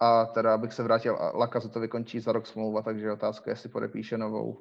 [0.00, 3.68] A teda, abych se vrátil, Laka se to vykončí za rok smlouva, takže otázka, jestli
[3.68, 4.60] podepíše novou.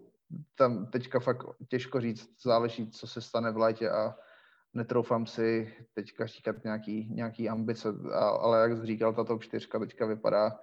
[0.55, 4.15] Tam teďka fakt těžko říct, záleží, co se stane v létě a
[4.73, 7.89] netroufám si teďka říkat nějaký, nějaký ambice,
[8.39, 10.59] ale jak jsi říkal, ta top 4 teďka vypadá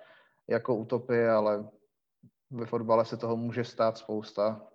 [0.48, 1.68] jako utopie, ale
[2.54, 4.66] ve fotbale se toho může stát spousta.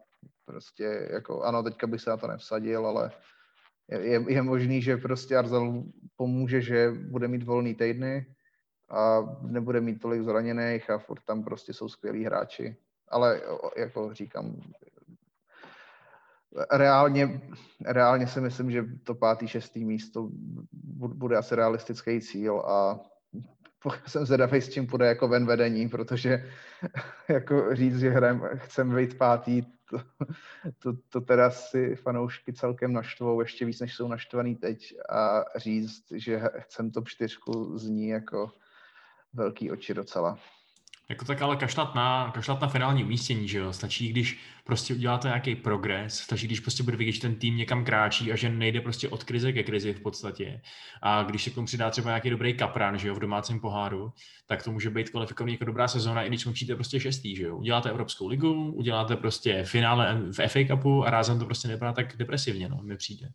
[0.45, 3.11] Prostě jako, ano, teďka bych se na to nevsadil, ale
[3.89, 5.83] je, je možný, že prostě Arsenal
[6.15, 8.35] pomůže, že bude mít volný týdny
[8.89, 12.77] a nebude mít tolik zraněných a furt tam prostě jsou skvělí hráči.
[13.09, 13.41] Ale
[13.77, 14.61] jako říkám,
[16.71, 17.41] reálně,
[17.85, 20.29] reálně si myslím, že to pátý, šestý místo
[20.93, 22.99] bude asi realistický cíl a
[24.07, 26.51] jsem zvědavý, s čím půjde jako ven vedení, protože
[27.29, 29.97] jako říct, že hrajem, chcem být pátý, to,
[30.79, 36.03] to, to teda si fanoušky celkem naštvou, ještě víc, než jsou naštvaný teď a říct,
[36.15, 38.51] že chcem top čtyřku zní jako
[39.33, 40.39] velký oči docela.
[41.09, 43.73] Jako tak ale kašlat na, kašlat na finální umístění, že jo?
[43.73, 47.85] Stačí, když prostě uděláte nějaký progres, stačí, když prostě bude vidět, že ten tým někam
[47.85, 50.61] kráčí a že nejde prostě od krize ke krizi v podstatě.
[51.01, 54.13] A když se k tomu přidá třeba nějaký dobrý kapran, že jo, v domácím poháru,
[54.47, 57.57] tak to může být kvalifikovaný jako dobrá sezóna, i když skončíte prostě šestý, že jo.
[57.57, 62.17] Uděláte Evropskou ligu, uděláte prostě finále v FA Cupu a rázem to prostě nebyla tak
[62.17, 63.29] depresivně, no, mi přijde.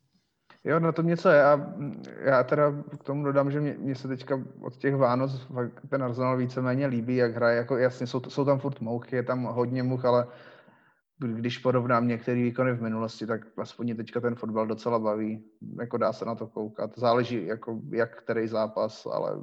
[0.64, 1.74] Jo, na tom něco je a
[2.20, 5.46] já teda k tomu dodám, že mě, mě se teďka od těch Vánoc
[5.90, 9.44] ten Arsenal víceméně líbí, jak hraje, jako jasně jsou, jsou tam furt mouchy, je tam
[9.44, 10.26] hodně much, ale
[11.18, 15.44] když porovnám některé výkony v minulosti, tak aspoň teďka ten fotbal docela baví,
[15.80, 16.90] jako dá se na to koukat.
[16.98, 19.40] Záleží, jako jak který zápas, ale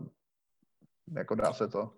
[1.18, 1.94] jako dá se to.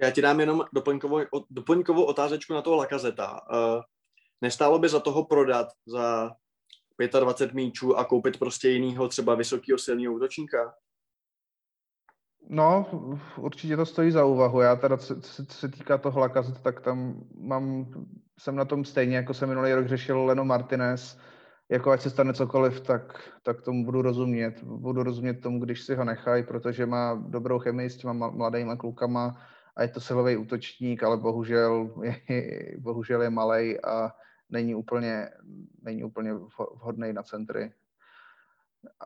[0.00, 3.32] Já ti dám jenom doplňkovou, doplňkovou otázečku na toho Lakazeta.
[3.32, 3.82] Uh,
[4.40, 6.32] nestálo by za toho prodat za
[6.98, 10.74] 25 míčů a koupit prostě jinýho třeba vysokého silného útočníka?
[12.48, 12.86] No,
[13.36, 14.60] určitě to stojí za úvahu.
[14.60, 17.86] Já teda, co, co se týká toho Lakazet, tak tam mám,
[18.40, 21.18] jsem na tom stejně, jako jsem minulý rok řešil Leno Martinez,
[21.70, 24.62] jako ať se stane cokoliv, tak, tak tomu budu rozumět.
[24.62, 29.36] Budu rozumět tomu, když si ho nechají, protože má dobrou chemii s těma mladýma klukama
[29.76, 31.94] a je to silový útočník, ale bohužel
[32.28, 34.10] je, bohužel je malej a
[34.50, 35.30] není úplně,
[35.82, 36.34] není úplně
[36.74, 37.72] vhodný na centry.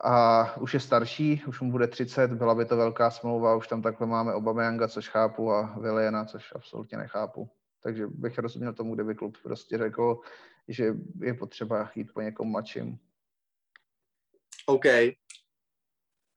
[0.03, 3.81] A už je starší, už mu bude 30, byla by to velká smlouva, už tam
[3.81, 7.49] takhle máme Obameyanga, což chápu, a Viliana, což absolutně nechápu.
[7.83, 10.19] Takže bych rozuměl tomu, kdyby klub prostě řekl,
[10.67, 12.99] že je potřeba jít po někom mladším.
[14.65, 14.85] OK.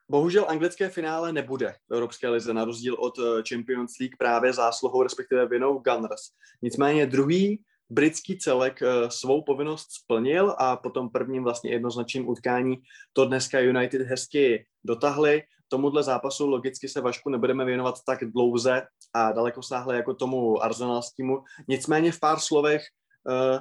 [0.09, 5.03] Bohužel anglické finále nebude v Evropské lize, na rozdíl od eh, Champions League právě zásluhou,
[5.03, 6.23] respektive vinou Gunners.
[6.63, 12.77] Nicméně druhý britský celek uh, svou povinnost splnil a po tom prvním vlastně jednoznačným utkání
[13.13, 15.43] to dneska United hezky dotahli.
[15.69, 18.83] Tomuhle zápasu logicky se Vašku nebudeme věnovat tak dlouze
[19.15, 21.45] a daleko sáhle jako tomu arzenalskému.
[21.69, 22.83] Nicméně v pár slovech
[23.25, 23.61] uh,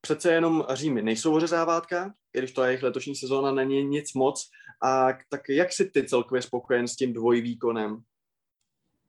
[0.00, 4.48] přece jenom Římy nejsou ořezávátka, i když to jejich letošní sezóna není nic moc.
[4.82, 8.02] A tak jak si ty celkově spokojen s tím dvojvýkonem?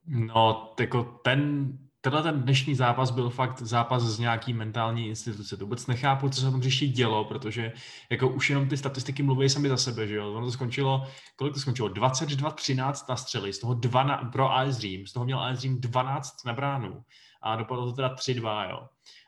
[0.08, 1.72] No, jako ten,
[2.04, 5.58] tenhle ten dnešní zápas byl fakt zápas z nějaký mentální instituce.
[5.58, 7.74] To vůbec nechápu, co se tam řeší dělo, protože
[8.10, 10.34] jako už jenom ty statistiky mluví sami za sebe, že jo.
[10.34, 11.90] Ono to skončilo, kolik to skončilo?
[11.90, 15.82] 22-13 na střely, z toho dva na, pro AS Řím, z toho měl AS Řím
[15.82, 17.04] 12 na bránu
[17.42, 18.88] a dopadlo to teda 3-2, jo.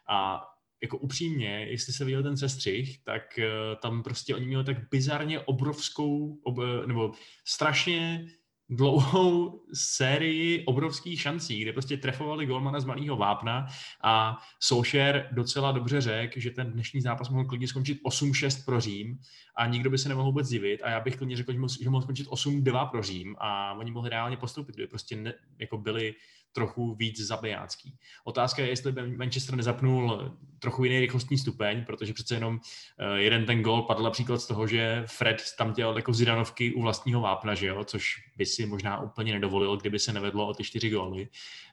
[0.10, 0.46] A
[0.82, 5.40] jako upřímně, jestli se viděl ten sestřih, tak uh, tam prostě oni měli tak bizarně
[5.40, 7.12] obrovskou, ob, nebo
[7.46, 8.28] strašně
[8.70, 13.68] dlouhou sérii obrovských šancí, kde prostě trefovali golmana z malého vápna
[14.04, 19.20] a Solskjaer docela dobře řekl, že ten dnešní zápas mohl klidně skončit 8-6 pro Řím
[19.58, 21.90] a nikdo by se nemohl vůbec divit a já bych klidně řekl, že mohl, že
[21.90, 26.14] mohl skončit 8-2 pro Řím a oni mohli reálně postoupit, kdyby prostě ne, jako byli
[26.56, 27.98] trochu víc zabijácký.
[28.24, 32.60] Otázka je, jestli by Manchester nezapnul trochu jiný rychlostní stupeň, protože přece jenom
[33.00, 36.82] eh, jeden ten gol padl například z toho, že Fred tam dělal jako zidanovky u
[36.82, 37.84] vlastního vápna, že jo?
[37.84, 41.28] což by si možná úplně nedovolil, kdyby se nevedlo o ty čtyři góly.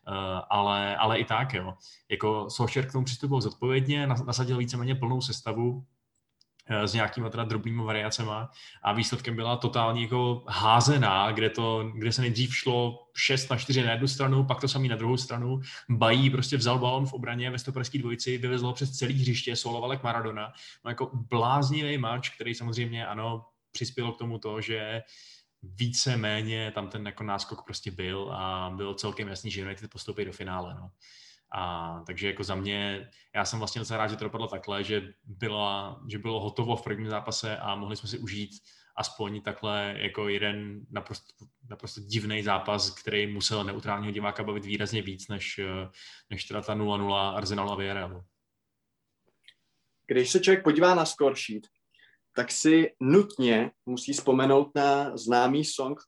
[0.08, 0.14] Uh,
[0.50, 1.74] ale, ale i tak, jo.
[2.08, 5.91] Jako Solskjaer k tomu přistupoval zodpovědně, nasadil víceméně plnou sestavu, Eh,
[6.72, 8.50] s nějakýma teda drobnými variacema
[8.82, 13.82] a výsledkem byla totálně jako házená, kde, to, kde se nejdřív šlo 6 na 4
[13.82, 15.60] na jednu stranu, pak to samý na druhou stranu.
[15.88, 19.92] Bají prostě vzal balon v obraně ve stoperské dvojici, vyvezl ho přes celý hřiště, soloval
[19.92, 20.52] jak Maradona.
[20.84, 25.02] No jako bláznivý mač, který samozřejmě ano, přispělo k tomu to, že
[25.62, 30.24] více méně tam ten jako náskok prostě byl a bylo celkem jasný, že United postoupí
[30.24, 30.74] do finále.
[30.74, 30.90] No.
[31.54, 35.12] A, takže jako za mě, já jsem vlastně docela rád, že to dopadlo takhle, že,
[35.24, 38.50] byla, že bylo hotovo v prvním zápase a mohli jsme si užít
[38.96, 45.28] aspoň takhle jako jeden naprosto, naprosto divný zápas, který musel neutrálního diváka bavit výrazně víc,
[45.28, 45.60] než,
[46.30, 48.24] než teda ta 0-0 Arsenal a Villarreal.
[50.06, 51.66] Když se člověk podívá na score sheet,
[52.34, 56.00] tak si nutně musí vzpomenout na známý song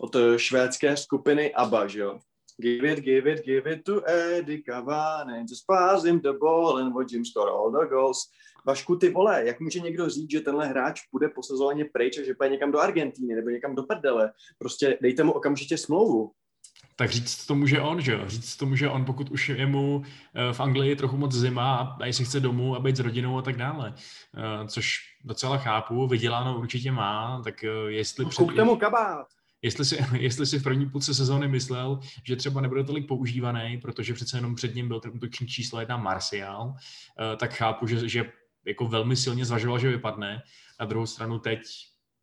[0.00, 2.20] od švédské skupiny ABBA, že jo?
[2.58, 6.94] Give it, give it, give it to Eddie Cavani, just pass him the ball and
[6.94, 8.30] watch him score all the goals.
[8.66, 12.24] Vašku, ty vole, jak může někdo říct, že tenhle hráč půjde po sezóně pryč a
[12.24, 14.32] že půjde někam do Argentíny nebo někam do prdele?
[14.58, 16.32] Prostě dejte mu okamžitě smlouvu.
[16.96, 18.20] Tak říct to může on, že jo?
[18.26, 20.02] Říct to může on, pokud už je mu
[20.34, 23.42] eh, v Anglii trochu moc zima a jestli chce domů a být s rodinou a
[23.42, 23.94] tak dále.
[24.36, 28.24] Eh, což docela chápu, vyděláno určitě má, tak eh, jestli...
[28.24, 28.64] No, před...
[28.64, 29.26] mu kabát
[29.62, 34.14] jestli si, jestli si v první půlce sezóny myslel, že třeba nebude tolik používaný, protože
[34.14, 38.32] přece jenom před ním byl ten útočník číslo jedna Martial, eh, tak chápu, že, že
[38.66, 40.42] jako velmi silně zvažoval, že vypadne.
[40.80, 41.60] Na druhou stranu teď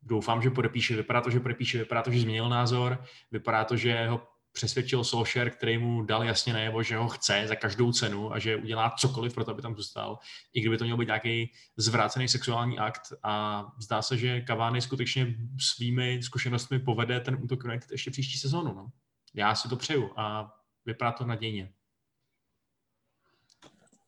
[0.02, 0.96] doufám, že podepíše.
[0.96, 5.50] Vypadá to, že podepíše, vypadá to, že změnil názor, vypadá to, že ho přesvědčil Solskjaer,
[5.50, 9.34] který mu dal jasně najevo, že ho chce za každou cenu a že udělá cokoliv
[9.34, 10.20] pro to, aby tam zůstal,
[10.54, 15.36] i kdyby to měl být nějaký zvrácený sexuální akt a zdá se, že Cavani skutečně
[15.60, 18.74] svými zkušenostmi povede ten útok United ještě příští sezónu.
[18.74, 18.88] No.
[19.34, 20.54] Já si to přeju a
[20.86, 21.74] vypadá to nadějně.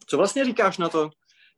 [0.05, 1.09] Co vlastně říkáš na to,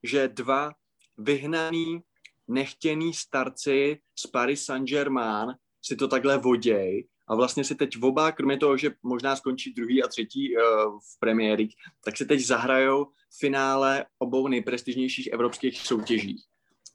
[0.03, 0.71] že dva
[1.17, 2.03] vyhnaný,
[2.47, 8.57] nechtěný starci z Paris Saint-Germain si to takhle voděj a vlastně si teď oba, kromě
[8.57, 10.63] toho, že možná skončí druhý a třetí uh,
[10.99, 11.69] v premiéry,
[12.05, 13.07] tak si teď zahrajou
[13.39, 16.35] finále obou nejprestižnějších evropských soutěží.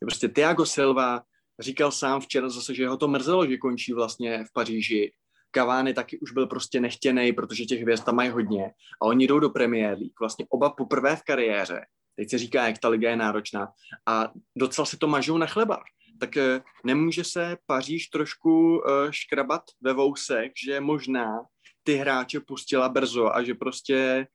[0.00, 1.22] Prostě Thiago Silva
[1.60, 5.12] říkal sám včera zase, že ho to mrzelo, že končí vlastně v Paříži.
[5.54, 8.70] Cavani taky už byl prostě nechtěný, protože těch hvězd tam mají hodně.
[9.02, 11.80] A oni jdou do Premier League, vlastně oba poprvé v kariéře.
[12.16, 13.68] Teď se říká, jak ta liga je náročná.
[14.06, 15.82] A docela se to mažou na chleba
[16.22, 21.40] tak eh, nemůže se Paříž trošku eh, škrabat ve vousek, že možná
[21.82, 24.26] ty hráče pustila brzo a že prostě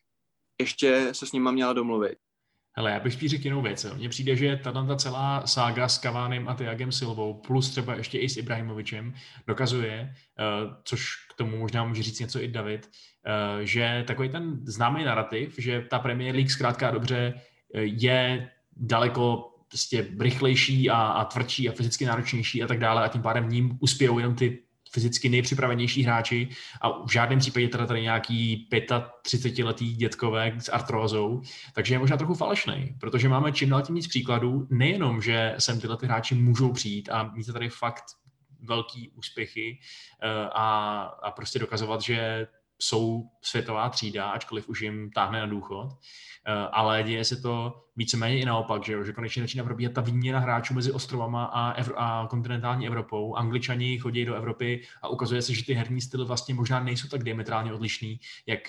[0.61, 2.17] ještě se s nima měla domluvit.
[2.77, 3.85] Hele, já bych spíš řekl jinou věc.
[3.93, 8.29] Mně přijde, že ta celá sága s Kavánem a Tiagem Silvou, plus třeba ještě i
[8.29, 9.13] s Ibrahimovičem,
[9.47, 10.43] dokazuje, eh,
[10.83, 12.89] což k tomu možná může říct něco i David,
[13.61, 17.41] že takový ten známý narrativ, že ta Premier League zkrátka dobře
[17.73, 23.21] je daleko prostě rychlejší a, a tvrdší a fyzicky náročnější a tak dále a tím
[23.21, 26.49] pádem ním uspějou jenom ty fyzicky nejpřipravenější hráči
[26.81, 31.41] a v žádném případě teda tady nějaký 35-letý dětkové s artrózou,
[31.73, 35.79] takže je možná trochu falešný, protože máme čím dál tím víc příkladů, nejenom, že sem
[35.79, 38.03] tyhle ty hráči můžou přijít a mít tady fakt
[38.59, 39.79] velký úspěchy
[40.21, 42.47] eh, a, a prostě dokazovat, že
[42.79, 45.89] jsou světová třída, ačkoliv už jim táhne na důchod,
[46.71, 49.03] ale děje se to víceméně i naopak, že, jo?
[49.03, 53.35] že konečně začíná probíhat ta výměna hráčů mezi ostrovama a, Evro- a kontinentální Evropou.
[53.35, 57.23] Angličani chodí do Evropy a ukazuje se, že ty herní styly vlastně možná nejsou tak
[57.23, 58.59] diametrálně odlišný, jak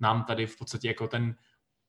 [0.00, 1.34] nám tady v podstatě jako ten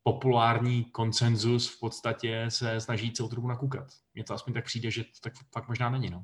[0.03, 3.87] populární konsenzus v podstatě se snaží celou dobu nakoukat.
[4.13, 6.23] Mně to aspoň tak přijde, že to tak fakt možná není, no.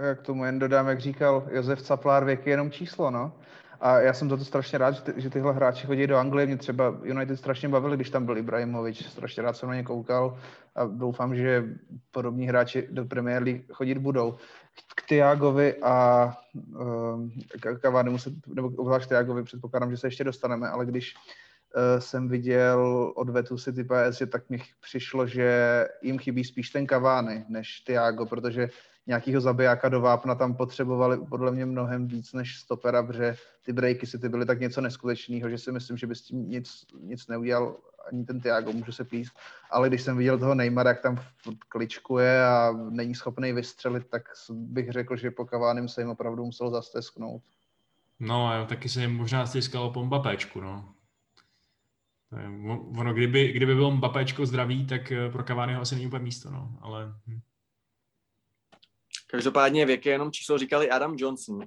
[0.00, 3.32] Já k tomu jen dodám, jak říkal Josef Caplár, věk je jenom číslo, no.
[3.80, 6.46] A já jsem za to strašně rád, že, ty, že tyhle hráči chodí do Anglie.
[6.46, 9.06] Mě třeba United strašně bavili, když tam byl Ibrahimovič.
[9.06, 10.38] Strašně rád jsem na ně koukal
[10.74, 11.64] a doufám, že
[12.10, 14.36] podobní hráči do Premier League chodit budou.
[14.96, 17.32] K Tiagovi a um,
[17.82, 18.16] Cavani,
[18.46, 23.84] nebo obzvlášť Tiagovi, předpokládám, že se ještě dostaneme, ale když uh, jsem viděl odvetu City
[23.84, 28.68] PS, že tak mi přišlo, že jim chybí spíš ten Cavani než Tiago, protože
[29.06, 34.06] nějakého zabijáka do vápna tam potřebovali podle mě mnohem víc než stopera, protože ty breaky
[34.06, 37.28] si ty byly tak něco neskutečného, že si myslím, že by s tím nic, nic
[37.28, 37.76] neudělal
[38.12, 39.32] ani ten Tiago, může se píst,
[39.70, 41.18] ale když jsem viděl toho Neymara, jak tam
[41.68, 46.70] kličkuje a není schopný vystřelit, tak bych řekl, že po Kavánem se jim opravdu musel
[46.70, 47.42] zastesknout.
[48.20, 50.92] No, jo, taky se jim možná stiskalo po Mbapéčku, no.
[52.98, 56.78] Ono, kdyby, kdyby byl Mbapéčko zdravý, tak eh, pro Cavaniho asi není úplně místo, no,
[56.80, 57.14] ale...
[57.26, 57.40] Hm.
[59.26, 61.64] Každopádně věk je jenom číslo, říkali Adam Johnson.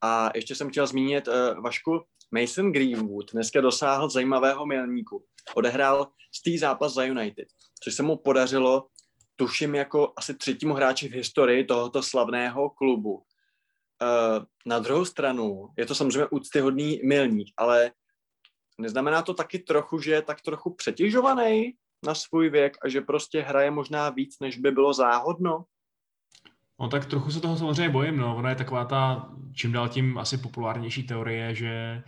[0.00, 5.24] A ještě jsem chtěl zmínit uh, Vašku, Mason Greenwood dneska dosáhl zajímavého milníku.
[5.54, 7.48] Odehrál stý zápas za United,
[7.82, 8.86] což se mu podařilo,
[9.36, 13.14] tuším, jako asi třetímu hráči v historii tohoto slavného klubu.
[13.14, 17.92] Uh, na druhou stranu je to samozřejmě úctyhodný milník, ale
[18.78, 21.72] neznamená to taky trochu, že je tak trochu přetěžovaný
[22.06, 25.64] na svůj věk a že prostě hraje možná víc, než by bylo záhodno?
[26.80, 28.36] No tak trochu se toho samozřejmě bojím, no.
[28.36, 32.02] Ona je taková ta čím dál tím asi populárnější teorie, že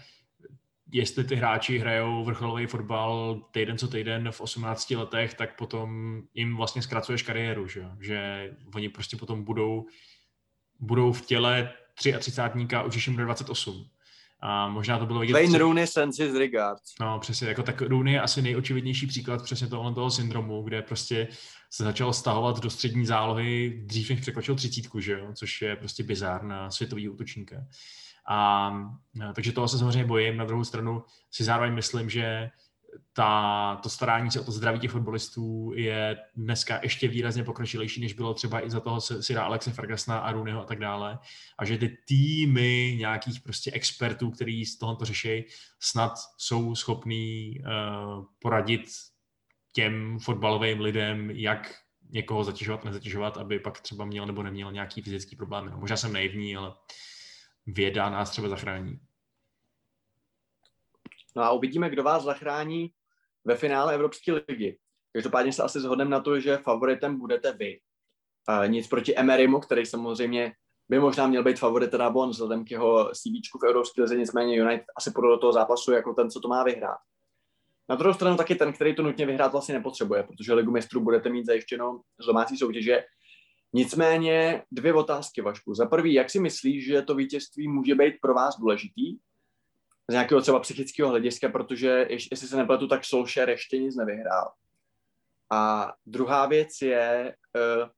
[0.93, 6.57] jestli ty hráči hrajou vrcholový fotbal týden co týden v 18 letech, tak potom jim
[6.57, 9.87] vlastně zkracuješ kariéru, že, že oni prostě potom budou,
[10.81, 11.73] budou v těle
[12.19, 13.91] 33 už když jim bude 28.
[14.43, 15.33] A možná to bylo vidět...
[15.33, 16.83] Wayne Rooney sends his regards.
[17.01, 21.29] No přesně, jako tak Rooney je asi nejočividnější příklad přesně toho, toho syndromu, kde prostě
[21.71, 25.33] se začal stahovat do střední zálohy dřív, než překročil třicítku, že jo?
[25.35, 27.57] což je prostě bizár na světový útočníka.
[28.31, 28.71] A,
[29.35, 30.37] takže toho se samozřejmě bojím.
[30.37, 32.51] Na druhou stranu si zároveň myslím, že
[33.13, 38.13] ta, to starání se o to zdraví těch fotbalistů je dneska ještě výrazně pokročilejší, než
[38.13, 41.19] bylo třeba i za toho Sira Alexe Fergusona a Rooneyho a tak dále.
[41.59, 45.45] A že ty týmy nějakých prostě expertů, kteří z tohoto řeší,
[45.81, 48.83] snad jsou schopní uh, poradit
[49.73, 51.75] těm fotbalovým lidem, jak
[52.11, 55.67] někoho zatěžovat, nezatěžovat, aby pak třeba měl nebo neměl nějaký fyzický problém.
[55.71, 56.73] No, možná jsem naivní, ale
[57.67, 58.99] věda nás třeba zachrání.
[61.37, 62.91] No a uvidíme, kdo vás zachrání
[63.45, 64.79] ve finále Evropské ligy.
[65.13, 67.81] Každopádně se asi zhodneme na to, že favoritem budete vy.
[68.49, 70.53] A nic proti Emerymu, který samozřejmě
[70.89, 74.57] by možná měl být favorit na bon vzhledem k jeho CV v Evropské lize, nicméně
[74.57, 76.99] United asi do toho zápasu jako ten, co to má vyhrát.
[77.89, 81.29] Na druhou stranu taky ten, který to nutně vyhrát vlastně nepotřebuje, protože Ligu mistrů budete
[81.29, 83.05] mít zajištěno z domácí soutěže.
[83.73, 85.75] Nicméně dvě otázky, Vašku.
[85.75, 89.17] Za prvý, jak si myslíš, že to vítězství může být pro vás důležitý?
[90.11, 94.53] Z nějakého třeba psychického hlediska, protože jestli se nepletu, tak Solskjaer ještě nic nevyhrál.
[95.53, 97.89] A druhá věc je, eh,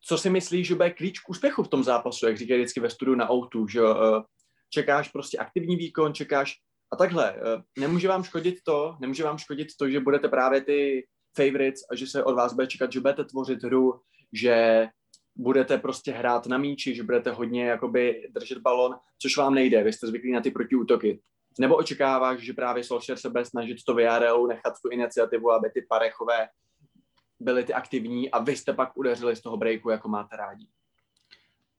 [0.00, 2.90] co si myslíš, že bude klíč k úspěchu v tom zápasu, jak říkají vždycky ve
[2.90, 4.22] studiu na Outu, že eh,
[4.68, 6.54] čekáš prostě aktivní výkon, čekáš
[6.92, 11.06] a takhle, eh, nemůže vám škodit to, nemůže vám škodit to, že budete právě ty
[11.36, 14.00] favorites a že se od vás bude čekat, že budete tvořit hru,
[14.32, 14.86] že
[15.36, 19.92] budete prostě hrát na míči, že budete hodně jakoby držet balon, což vám nejde, vy
[19.92, 21.20] jste zvyklí na ty protiútoky.
[21.60, 25.86] Nebo očekáváš, že právě Solskjaer se bude snažit to VRL nechat tu iniciativu, aby ty
[25.88, 26.48] parechové
[27.40, 30.66] byly ty aktivní a vy jste pak udeřili z toho breaku, jako máte rádi.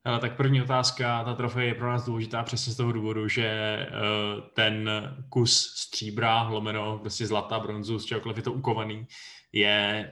[0.03, 3.77] Ale tak první otázka, ta trofej je pro nás důležitá přesně z toho důvodu, že
[3.89, 4.89] uh, ten
[5.29, 9.07] kus stříbra, lomeno prostě zlata, bronzu, z čehokoliv je to ukovaný,
[9.53, 10.11] je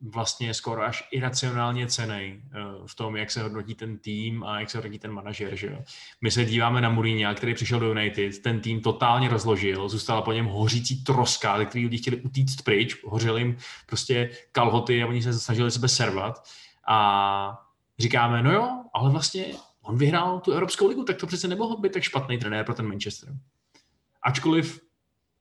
[0.00, 4.70] vlastně skoro až iracionálně cený uh, v tom, jak se hodnotí ten tým a jak
[4.70, 5.56] se hodnotí ten manažer.
[5.56, 5.78] Že jo?
[6.20, 10.32] My se díváme na Mourinho, který přišel do United, ten tým totálně rozložil, zůstala po
[10.32, 15.32] něm hořící troska, který lidi chtěli utíct pryč, hořeli jim prostě kalhoty a oni se
[15.32, 16.48] snažili sebe servat.
[16.88, 17.58] A
[17.98, 19.46] říkáme, no jo, ale vlastně
[19.82, 22.88] on vyhrál tu Evropskou ligu, tak to přece nemohl být tak špatný trenér pro ten
[22.88, 23.28] Manchester.
[24.22, 24.80] Ačkoliv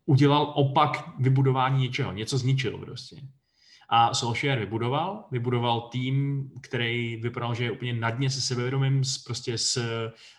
[0.06, 3.16] udělal opak vybudování něčeho, něco zničil prostě.
[3.96, 9.18] A Solskjaer vybudoval, vybudoval tým, který vypadal, že je úplně na dně se sebevědomím, s,
[9.18, 9.78] prostě s,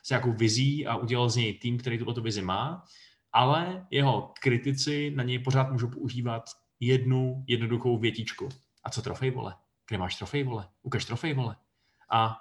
[0.03, 2.85] s nějakou vizí a udělal z něj tým, který tuto vizi má,
[3.33, 6.45] ale jeho kritici na něj pořád můžou používat
[6.81, 8.49] jednu jednoduchou větičku.
[8.85, 9.55] A co trofej, vole?
[9.89, 10.69] Kde máš trofej, vole?
[10.83, 11.57] Ukaž trofej, vole.
[12.11, 12.37] A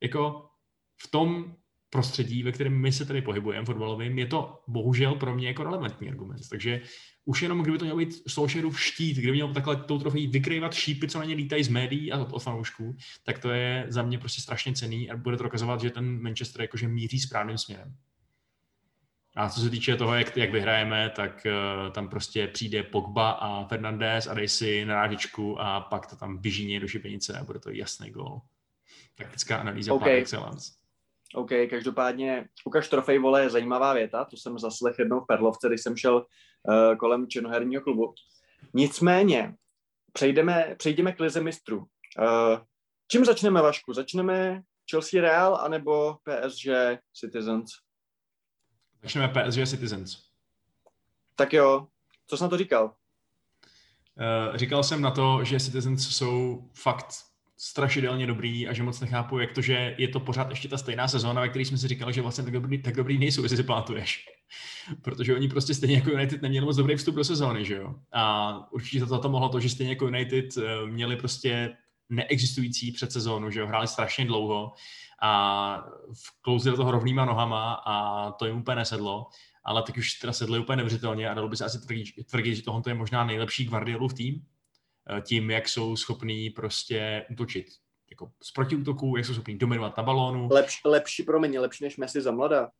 [0.00, 0.50] jako
[0.96, 1.56] v tom
[1.92, 6.08] prostředí, ve kterém my se tady pohybujeme fotbalovým, je to bohužel pro mě jako relevantní
[6.08, 6.48] argument.
[6.50, 6.80] Takže
[7.24, 11.08] už jenom kdyby to mělo být Solskjaerův štít, kdyby měl takhle tou trofejí vykrývat šípy,
[11.08, 14.40] co na ně lítají z médií a od fanoušků, tak to je za mě prostě
[14.40, 17.96] strašně cený a bude to dokazovat, že ten Manchester jakože míří správným směrem.
[19.36, 23.68] A co se týče toho, jak, jak vyhrajeme, tak uh, tam prostě přijde Pogba a
[23.68, 27.70] Fernandez a dej si narážičku a pak to tam vyžíně do šipenice a bude to
[27.70, 28.40] jasný gol.
[29.14, 30.08] Taktická analýza okay.
[30.08, 30.81] par excellence.
[31.34, 35.82] OK, každopádně ukaž trofej, vole, je zajímavá věta, to jsem zaslech jednou v Perlovce, když
[35.82, 38.14] jsem šel uh, kolem činoherního klubu.
[38.74, 39.54] Nicméně,
[40.12, 41.78] přejdeme, přejdeme k lize mistrů.
[41.78, 42.58] Uh,
[43.08, 43.92] čím začneme, Vašku?
[43.92, 46.66] Začneme Chelsea Real anebo PSG
[47.14, 47.70] Citizens?
[49.02, 50.16] Začneme PSG Citizens.
[51.36, 51.86] Tak jo,
[52.26, 52.84] co jsi na to říkal?
[52.84, 57.31] Uh, říkal jsem na to, že Citizens jsou fakt
[57.64, 61.08] strašidelně dobrý a že moc nechápu, jak to, že je to pořád ještě ta stejná
[61.08, 63.62] sezóna, ve které jsme si říkali, že vlastně tak dobrý, tak dobrý nejsou, jestli si
[63.62, 64.24] pamatuješ.
[65.02, 67.94] Protože oni prostě stejně jako United neměli moc dobrý vstup do sezóny, že jo?
[68.12, 71.76] A určitě to, to mohlo to, že stejně jako United eh, měli prostě
[72.08, 74.72] neexistující předsezónu, že jo, hráli strašně dlouho
[75.22, 75.84] a
[76.26, 79.26] vklouzli do toho rovnýma nohama a to jim úplně nesedlo,
[79.64, 82.62] ale teď už teda sedli úplně nevřitelně a dalo by se asi tvrdit, tvrdit že
[82.62, 84.46] tohle je možná nejlepší Guardiolův tým,
[85.22, 87.66] tím, jak jsou schopní prostě útočit.
[88.10, 90.48] Jako z protiútoků, jak jsou schopní dominovat na balónu.
[90.50, 92.70] Lepší, lepší pro mě, lepší než Messi za mladá.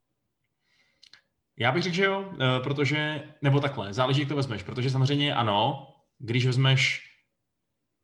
[1.58, 5.34] Já bych řekl, že jo, eh, protože, nebo takhle, záleží, jak to vezmeš, protože samozřejmě
[5.34, 7.08] ano, když vezmeš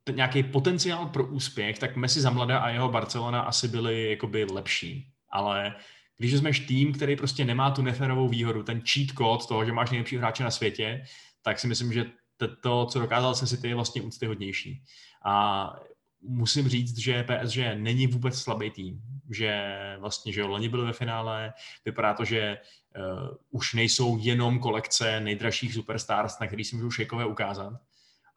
[0.03, 4.43] ten nějaký potenciál pro úspěch, tak Messi za mladá a jeho Barcelona asi byli jakoby
[4.43, 5.13] lepší.
[5.31, 5.75] Ale
[6.17, 9.89] když vezmeš tým, který prostě nemá tu neférovou výhodu, ten cheat code toho, že máš
[9.89, 11.03] nejlepší hráče na světě,
[11.41, 12.05] tak si myslím, že
[12.47, 14.83] to, co dokázal se City, je vlastně úctyhodnější.
[15.25, 15.75] A
[16.21, 21.53] musím říct, že PSG není vůbec slabý tým, že vlastně, že loni byl ve finále,
[21.85, 22.57] vypadá to, že
[22.97, 27.73] uh, už nejsou jenom kolekce nejdražších superstars, na který si můžou šejkové ukázat.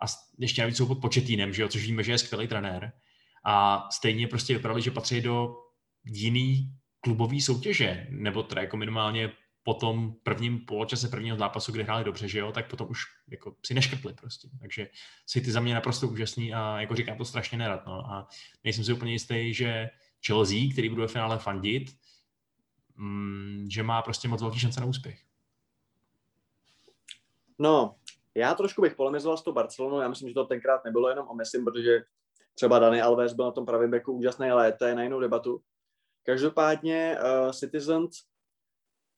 [0.00, 0.04] A
[0.38, 2.92] ještě navíc jsou pod početínem, že jo, což víme, že je skvělý trenér.
[3.44, 5.56] A stejně prostě vypadali, že patří do
[6.04, 9.32] jiný klubové soutěže, nebo teda jako minimálně
[9.62, 13.56] po tom prvním poločase prvního zápasu, kde hráli dobře, že jo, tak potom už jako
[13.66, 14.48] si neškrtli prostě.
[14.60, 14.88] Takže
[15.32, 17.86] ty za mě naprosto úžasný a jako říkám to strašně nerad.
[17.86, 18.12] No.
[18.12, 18.28] A
[18.64, 19.90] nejsem si úplně jistý, že
[20.26, 21.96] Chelsea, který budu ve finále fandit,
[22.96, 25.20] mm, že má prostě moc velký šance na úspěch.
[27.58, 27.96] No,
[28.34, 31.34] já trošku bych polemizoval s tou Barcelonou, já myslím, že to tenkrát nebylo jenom o
[31.34, 32.04] Messi, protože
[32.54, 35.62] třeba Dani Alves byl na tom pravém beku úžasný, ale to je na jinou debatu.
[36.22, 38.31] Každopádně uh, Citizens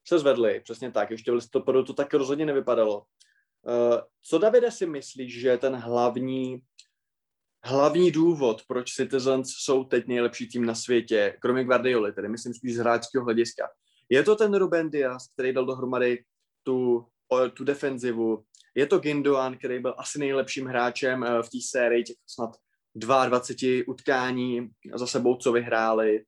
[0.08, 2.98] se zvedli, přesně tak, ještě v listopadu to tak rozhodně nevypadalo.
[2.98, 6.62] Uh, co Davide si myslíš, že je ten hlavní,
[7.64, 12.74] hlavní důvod, proč Citizens jsou teď nejlepší tým na světě, kromě Guardioli, tedy myslím spíš
[12.74, 13.68] z hráčského hlediska.
[14.10, 16.24] Je to ten Ruben Diaz, který dal dohromady
[16.62, 17.06] tu,
[17.54, 18.44] tu defenzivu,
[18.74, 22.50] je to Gindoan, který byl asi nejlepším hráčem uh, v té sérii, těch snad
[22.94, 26.24] 22 utkání za sebou, co vyhráli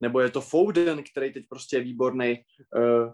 [0.00, 2.44] nebo je to Foden, který teď prostě je výborný.
[2.76, 3.12] Eh,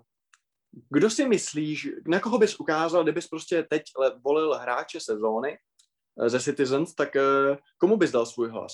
[0.90, 3.82] kdo si myslíš, na koho bys ukázal, kdybys prostě teď
[4.24, 5.58] volil hráče sezóny
[6.22, 7.22] eh, ze Citizens, tak eh,
[7.78, 8.72] komu bys dal svůj hlas?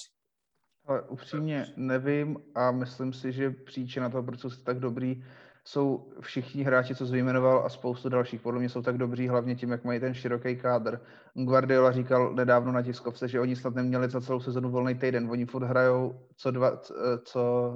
[0.86, 5.24] Ale upřímně nevím a myslím si, že příčina toho, proč jsou tak dobrý,
[5.64, 9.70] jsou všichni hráči, co vyjmenoval a spoustu dalších, podle mě jsou tak dobří, hlavně tím,
[9.70, 11.00] jak mají ten široký kádr.
[11.34, 15.46] Guardiola říkal nedávno na tiskovce, že oni snad neměli za celou sezonu volný týden, oni
[15.46, 16.76] furt hrajou co, dva,
[17.24, 17.72] co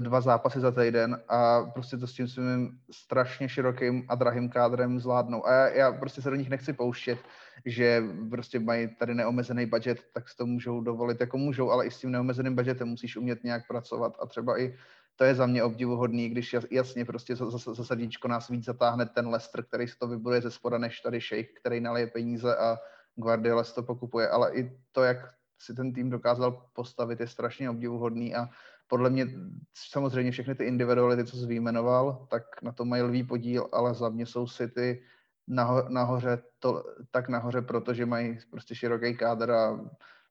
[0.00, 5.00] dva zápasy za týden a prostě to s tím svým strašně širokým a drahým kádrem
[5.00, 5.46] zvládnou.
[5.46, 7.18] A já, já prostě se do nich nechci pouštět,
[7.64, 11.90] že prostě mají tady neomezený budget, tak si to můžou dovolit, jako můžou, ale i
[11.90, 14.74] s tím neomezeným budgetem musíš umět nějak pracovat a třeba i
[15.16, 19.64] to je za mě obdivuhodný, když jasně prostě za, srdíčko nás víc zatáhne ten Lester,
[19.64, 22.76] který si to vybuduje ze spoda, než tady Sheikh, který nalije peníze a
[23.16, 25.16] Guardiola si to pokupuje, ale i to, jak
[25.58, 28.48] si ten tým dokázal postavit, je strašně obdivuhodný a
[28.88, 29.26] podle mě
[29.74, 34.08] samozřejmě všechny ty individuality, co jsi vyjmenoval, tak na to mají lvý podíl, ale za
[34.08, 35.02] mě jsou City
[35.48, 39.80] naho, nahoře, to, tak nahoře, protože mají prostě široký kádr a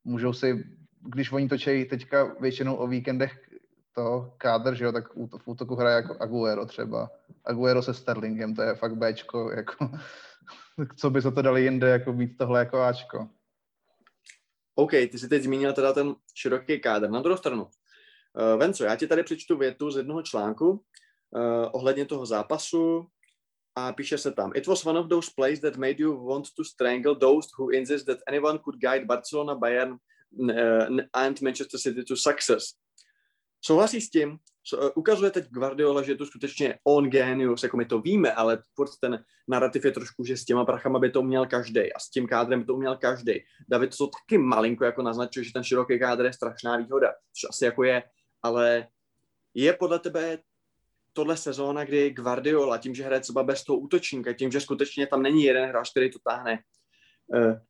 [0.04, 0.64] můžou si,
[1.02, 3.48] když oni točejí teďka většinou o víkendech
[3.98, 7.10] to kádr, že jo, tak v útoku hraje jako Aguero třeba.
[7.46, 9.92] Aguero se Sterlingem, to je fakt Bčko, jako,
[10.98, 13.30] co by za to dali jinde, jako víc tohle jako Ačko.
[14.76, 17.10] OK, ty jsi teď zmínil teda ten široký kádr.
[17.10, 17.68] Na druhou stranu,
[18.38, 20.82] uh, Venco, já ti tady přečtu větu z jednoho článku uh,
[21.72, 23.06] ohledně toho zápasu
[23.76, 26.64] a píše se tam It was one of those plays that made you want to
[26.64, 29.98] strangle those who insist that anyone could guide Barcelona, Bayern
[30.40, 32.64] uh, and Manchester City to success.
[33.62, 34.38] Souhlasí s tím?
[34.64, 38.34] So, uh, ukazuje teď Guardiola, že je to skutečně on genius, jako my to víme,
[38.34, 42.00] ale furt ten narrativ je trošku, že s těma prachama by to měl každý a
[42.00, 43.34] s tím kádrem by to měl každý.
[43.70, 47.66] David to taky malinko jako naznačuje, že ten široký kádr je strašná výhoda, což asi
[47.66, 48.04] jako je,
[48.44, 48.88] ale
[49.54, 50.38] je podle tebe
[51.14, 55.22] tohle sezóna, kdy Guardiola, tím, že hraje třeba bez toho útočníka, tím, že skutečně tam
[55.22, 56.64] není jeden hráč, který to táhne,
[57.36, 57.62] eh,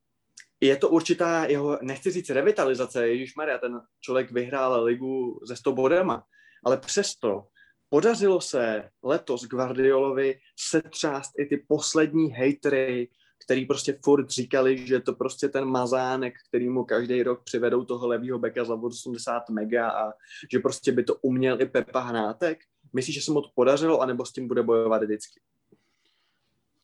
[0.62, 5.72] je to určitá jeho, nechci říct revitalizace, Ježíš Maria, ten člověk vyhrál ligu ze 100
[5.72, 6.24] bodama,
[6.66, 7.48] ale přesto
[7.90, 13.10] podařilo se letos Guardiolovi setřást i ty poslední hejtry,
[13.44, 18.08] který prostě furt říkali, že to prostě ten mazánek, který mu každý rok přivedou toho
[18.08, 20.12] levýho beka za 80 mega a
[20.52, 22.60] že prostě by to uměl i Pepa Hnátek.
[22.94, 25.40] Myslíš, že se mu to podařilo, anebo s tím bude bojovat vždycky?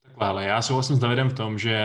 [0.01, 1.75] Takhle, ale já souhlasím s Davidem v tom, že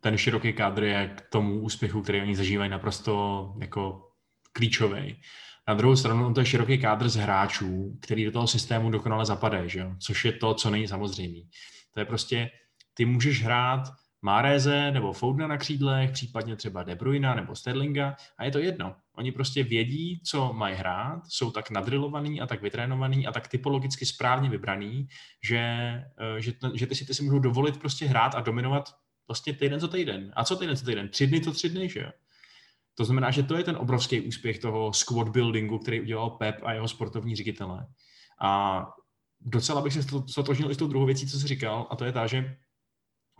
[0.00, 4.10] ten široký kádr je k tomu úspěchu, který oni zažívají, naprosto jako
[4.52, 5.20] klíčový.
[5.68, 9.70] Na druhou stranu to je široký kádr z hráčů, který do toho systému dokonale zapadají,
[9.98, 11.40] což je to, co není samozřejmé.
[11.94, 12.50] To je prostě,
[12.94, 13.82] ty můžeš hrát
[14.22, 18.96] Máreze nebo Foudna na křídlech, případně třeba De Bruyne nebo Sterlinga a je to jedno.
[19.16, 24.06] Oni prostě vědí, co mají hrát, jsou tak nadrilovaný a tak vytrénovaný a tak typologicky
[24.06, 25.08] správně vybraný,
[25.44, 28.94] že, eh, že, že ty si, ty si můžou dovolit prostě hrát a dominovat
[29.28, 30.32] vlastně týden co týden.
[30.36, 31.08] A co týden co týden?
[31.08, 32.10] Tři dny to tři dny, že jo?
[32.94, 36.72] To znamená, že to je ten obrovský úspěch toho squad buildingu, který udělal Pep a
[36.72, 37.86] jeho sportovní ředitele.
[38.40, 38.86] A
[39.40, 42.12] docela bych se stotožnil i s tou druhou věcí, co jsi říkal, a to je
[42.12, 42.56] ta, že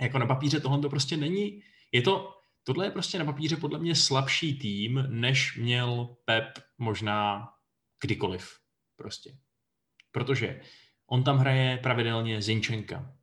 [0.01, 1.63] jako na papíře tohle to prostě není.
[1.93, 2.35] Je to,
[2.65, 7.49] tohle je prostě na papíře podle mě slabší tým, než měl Pep možná
[8.03, 8.59] kdykoliv.
[8.97, 9.37] Prostě.
[10.13, 10.61] Protože
[11.07, 13.15] on tam hraje pravidelně Zinčenka.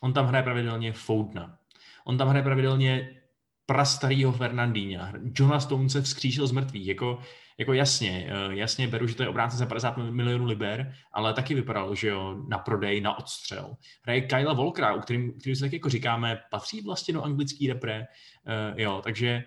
[0.00, 1.58] On tam hraje pravidelně Foudna.
[2.04, 3.22] On tam hraje pravidelně
[3.66, 5.12] prastarýho Fernandína.
[5.38, 6.86] Jonas Stone se vzkříšil z mrtvých.
[6.86, 7.22] Jako,
[7.58, 11.54] jako jasně, eh, jasně beru, že to je obránce za 50 milionů liber, ale taky
[11.54, 13.76] vypadalo, že jo, na prodej, na odstřel.
[14.02, 18.00] Hraje Kyla Volkra, u kterým, který se tak jako říkáme, patří vlastně do anglický repre,
[18.00, 19.44] uh, jo, takže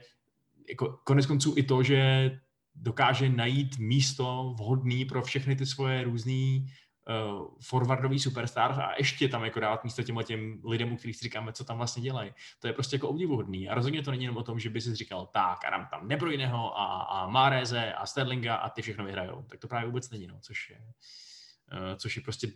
[0.70, 2.32] jako konec konců i to, že
[2.76, 6.60] dokáže najít místo vhodný pro všechny ty svoje různé
[7.10, 11.24] uh, forwardový superstar a ještě tam jako dát místo těm těm lidem, u kterých si
[11.24, 12.34] říkáme, co tam vlastně dělají.
[12.60, 13.70] To je prostě jako obdivuhodný.
[13.70, 16.80] A rozhodně to není jenom o tom, že by si říkal, tak a tam Nebrojného
[16.80, 19.44] a, a Máreze a Sterlinga a ty všechno vyhrajou.
[19.50, 22.48] Tak to právě vůbec není, no, což je, uh, což je prostě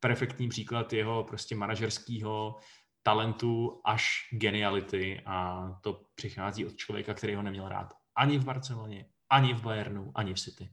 [0.00, 2.58] perfektní příklad jeho prostě manažerského
[3.02, 7.94] talentu až geniality a to přichází od člověka, který ho neměl rád.
[8.16, 10.70] Ani v Barceloně, ani v Bayernu, ani v City.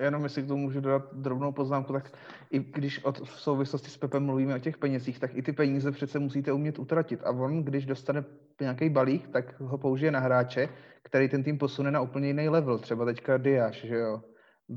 [0.00, 2.12] Jenom jestli k tomu můžu dodat drobnou poznámku, tak
[2.50, 5.92] i když od, v souvislosti s Pepem mluvíme o těch penězích, tak i ty peníze
[5.92, 7.20] přece musíte umět utratit.
[7.24, 8.24] A on, když dostane
[8.60, 10.68] nějaký balík, tak ho použije na hráče,
[11.02, 12.78] který ten tým posune na úplně jiný level.
[12.78, 14.22] Třeba teďka Diáš, že jo.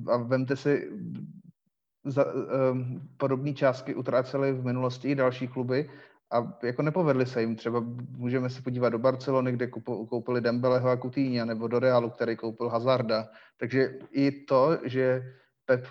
[0.08, 0.90] A vemte si,
[2.06, 5.90] za, um, podobné částky utrácely v minulosti i další kluby
[6.32, 7.55] a jako nepovedli se jim.
[7.55, 9.67] Třeba můžeme se podívat do Barcelony, kde
[10.09, 13.30] koupili Dembeleho a Coutinho, nebo do Realu, který koupil Hazarda.
[13.57, 15.21] Takže i to, že
[15.65, 15.88] Pep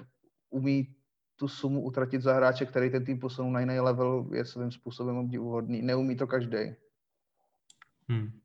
[0.51, 0.95] umí
[1.37, 5.17] tu sumu utratit za hráče, který ten tým posunul na jiný level, je svým způsobem
[5.17, 5.83] obdivuhodný.
[5.83, 6.59] Neumí to každý.
[8.09, 8.41] Hmm.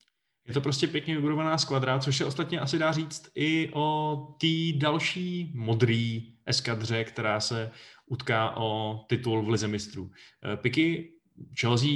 [0.48, 4.78] Je to prostě pěkně vybudovaná skvadra, což se ostatně asi dá říct i o té
[4.78, 7.72] další modrý eskadře, která se
[8.06, 10.12] utká o titul v Lize mistrů.
[10.54, 11.13] Eh, Piky
[11.60, 11.90] Chelsea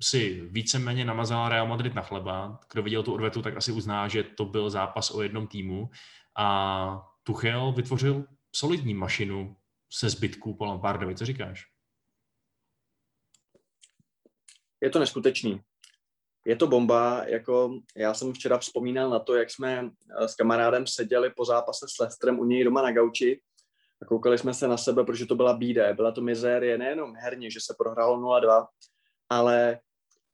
[0.00, 2.60] si víceméně namazala Real Madrid na chleba.
[2.72, 5.90] Kdo viděl tu odvetu, tak asi uzná, že to byl zápas o jednom týmu.
[6.36, 8.24] A Tuchel vytvořil
[8.56, 9.56] solidní mašinu
[9.92, 11.14] se zbytků po Lampardovi.
[11.14, 11.66] Co říkáš?
[14.80, 15.60] Je to neskutečný.
[16.46, 20.86] Je to bomba, jako já jsem včera vzpomínal na to, jak jsme eh, s kamarádem
[20.86, 23.40] seděli po zápase s Lestrem u něj doma na gauči
[24.04, 25.94] a koukali jsme se na sebe, protože to byla bída.
[25.94, 28.66] Byla to mizérie nejenom herně, že se prohrálo 0-2,
[29.28, 29.80] ale,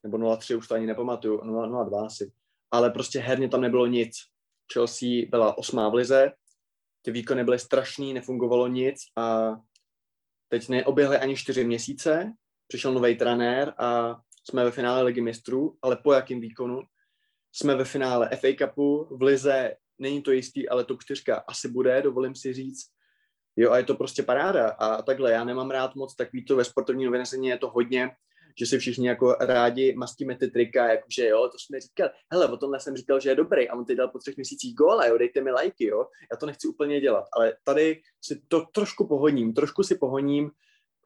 [0.03, 2.31] nebo 0-3, už to ani nepamatuju, 0-2 asi,
[2.71, 4.17] ale prostě herně tam nebylo nic.
[4.73, 6.31] Chelsea byla osmá v lize,
[7.01, 9.55] ty výkony byly strašný, nefungovalo nic a
[10.49, 12.33] teď neoběhly ani čtyři měsíce,
[12.67, 14.15] přišel nový trenér a
[14.49, 16.81] jsme ve finále ligy mistrů, ale po jakým výkonu?
[17.51, 22.01] Jsme ve finále FA Cupu, v lize není to jistý, ale top 4 asi bude,
[22.01, 23.00] dovolím si říct.
[23.55, 24.69] Jo, a je to prostě paráda.
[24.69, 28.11] A takhle, já nemám rád moc takový to ve sportovní novinářině, je to hodně
[28.59, 32.57] že si všichni jako rádi mastíme ty trika, jakože jo, to jsme říkal, hele, o
[32.57, 33.69] tomhle jsem říkal, že je dobrý.
[33.69, 36.45] A on teď dal po třech měsících góla, jo, dejte mi lajky, jo, já to
[36.45, 40.51] nechci úplně dělat, ale tady si to trošku pohoním, trošku si pohoním,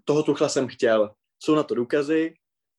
[0.06, 2.34] toho tuchla jsem chtěl, jsou na to důkazy,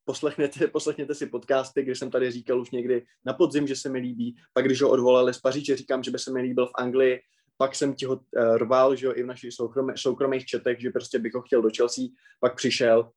[0.05, 3.99] poslechněte, poslechněte si podcasty, když jsem tady říkal už někdy na podzim, že se mi
[3.99, 7.21] líbí, pak když ho odvolali z Paříže, říkám, že by se mi líbil v Anglii,
[7.59, 10.91] pak jsem ti ho uh, rval, že jo, i v našich soukromé, soukromých četech, že
[10.91, 12.05] prostě bych ho chtěl do Chelsea,
[12.41, 13.11] pak přišel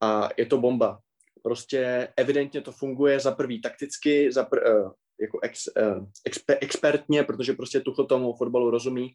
[0.00, 1.00] a je to bomba.
[1.42, 7.22] Prostě evidentně to funguje za prvý takticky, za pr, uh, jako ex, uh, expe, expertně,
[7.22, 9.14] protože prostě Tuchl tomu fotbalu rozumí.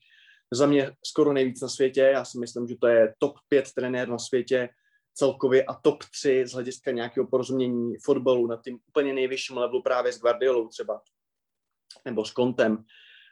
[0.53, 4.09] Za mě skoro nejvíc na světě, já si myslím, že to je top 5 trenér
[4.09, 4.69] na světě,
[5.17, 10.13] celkově a top 3 z hlediska nějakého porozumění fotbalu na tím úplně nejvyšším levelu právě
[10.13, 11.01] s Guardiolou třeba,
[12.05, 12.84] nebo s Kontem.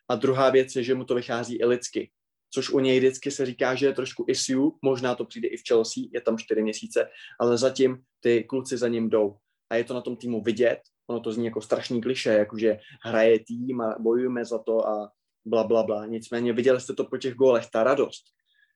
[0.09, 2.11] A druhá věc je, že mu to vychází i lidsky,
[2.53, 5.63] což u něj vždycky se říká, že je trošku issue, možná to přijde i v
[5.67, 9.35] Chelsea, je tam čtyři měsíce, ale zatím ty kluci za ním jdou.
[9.69, 13.39] A je to na tom týmu vidět, ono to zní jako strašný kliše, jakože hraje
[13.39, 15.11] tým a bojujeme za to a
[15.45, 16.05] bla, bla, bla.
[16.05, 18.23] Nicméně viděli jste to po těch gólech, ta radost.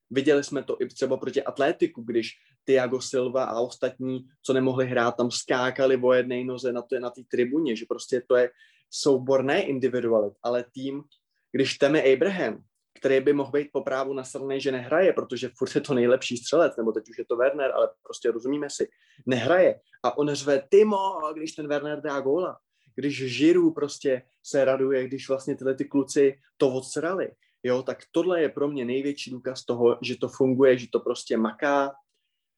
[0.09, 2.31] Viděli jsme to i třeba proti Atletiku, když
[2.63, 7.11] Thiago Silva a ostatní, co nemohli hrát, tam skákali o jedné noze na té na
[7.31, 8.49] tribuně, že prostě to je
[8.89, 11.03] souborné individualit, ale tým,
[11.51, 12.63] když Teme Abraham,
[12.99, 16.77] který by mohl být po právu nasrný, že nehraje, protože furt je to nejlepší střelec,
[16.77, 18.89] nebo teď už je to Werner, ale prostě rozumíme si,
[19.25, 19.79] nehraje.
[20.03, 22.57] A on řve Timo, když ten Werner dá góla.
[22.95, 27.31] Když Žiru prostě se raduje, když vlastně tyhle ty kluci to odsrali.
[27.63, 31.37] Jo, tak tohle je pro mě největší důkaz toho, že to funguje, že to prostě
[31.37, 31.91] maká,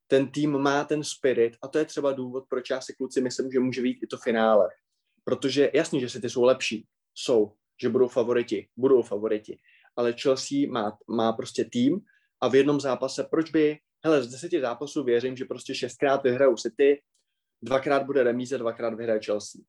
[0.07, 3.51] ten tým má ten spirit a to je třeba důvod, proč já si kluci myslím,
[3.51, 4.69] že může být i to finále.
[5.23, 9.59] Protože jasně, že si ty jsou lepší, jsou, že budou favoriti, budou favoriti,
[9.95, 11.99] ale Chelsea má, má prostě tým
[12.41, 16.55] a v jednom zápase, proč by, hele, z deseti zápasů věřím, že prostě šestkrát vyhrajou
[16.55, 17.01] City,
[17.61, 19.61] dvakrát bude remíze, dvakrát vyhraje Chelsea.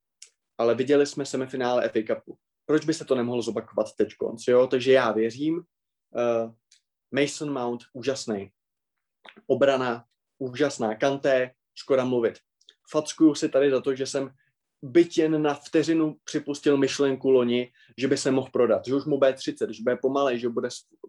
[0.59, 2.39] Ale viděli jsme semifinále FA Cupu.
[2.67, 4.09] Proč by se to nemohlo zopakovat teď?
[4.49, 4.67] Jo?
[4.67, 5.55] Takže já věřím.
[5.57, 6.53] Uh,
[7.11, 8.51] Mason Mount, úžasný.
[9.47, 10.05] Obrana,
[10.39, 10.95] úžasná.
[10.95, 12.39] Kanté, škoda mluvit.
[12.91, 14.31] Fackuju si tady za to, že jsem
[14.83, 19.19] byť jen na vteřinu připustil myšlenku loni, že by se mohl prodat, že už mu
[19.19, 20.69] bude 30, že bude pomalej, že bude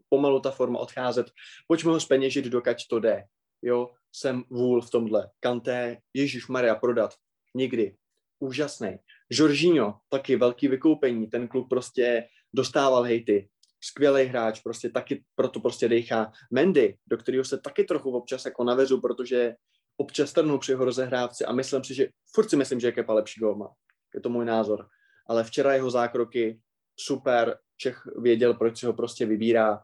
[0.09, 1.32] pomalu ta forma odcházet.
[1.67, 3.24] Pojďme ho speněžit, dokud to jde.
[3.61, 5.30] Jo, jsem vůl v tomhle.
[5.39, 7.13] Kanté, Ježíš Maria, prodat.
[7.55, 7.95] Nikdy.
[8.39, 8.97] Úžasný.
[9.32, 11.28] Jorginho, taky velký vykoupení.
[11.28, 13.49] Ten klub prostě dostával hejty.
[13.84, 16.32] Skvělý hráč, prostě taky proto prostě dechá.
[16.51, 19.55] Mendy, do kterého se taky trochu občas jako navezu, protože
[19.97, 23.39] občas strnu při jeho rozehrávce a myslím si, že furt si myslím, že Kepa lepší
[23.39, 23.73] golma.
[24.15, 24.87] Je to můj názor.
[25.27, 26.59] Ale včera jeho zákroky
[26.99, 29.83] super, Čech věděl, proč si ho prostě vybírá.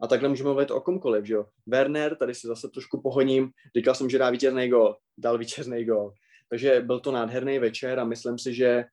[0.00, 1.46] A takhle můžeme mluvit o komkoliv, že jo.
[1.66, 6.12] Werner, tady si zase trošku pohoním, říkal jsem, že dá vítězný gol, dal vítězný gol.
[6.50, 8.84] Takže byl to nádherný večer a myslím si, že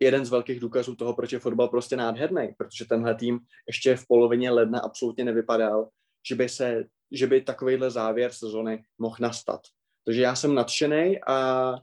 [0.00, 4.06] jeden z velkých důkazů toho, proč je fotbal prostě nádherný, protože tenhle tým ještě v
[4.08, 5.88] polovině ledna absolutně nevypadal,
[6.28, 6.84] že by se
[7.14, 9.60] že by takovýhle závěr sezony mohl nastat.
[10.04, 11.74] Takže já jsem nadšený a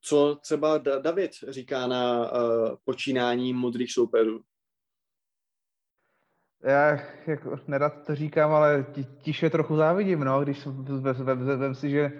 [0.00, 4.42] co třeba David říká na uh, počínání modrých soupeřů?
[6.62, 8.86] Já jako nerad to říkám, ale
[9.22, 10.66] tiše trochu závidím, no, když
[11.56, 12.12] vem si, že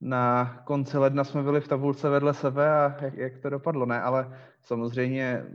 [0.00, 4.02] na konci ledna jsme byli v tabulce vedle sebe a jak, jak to dopadlo, ne,
[4.02, 5.46] ale samozřejmě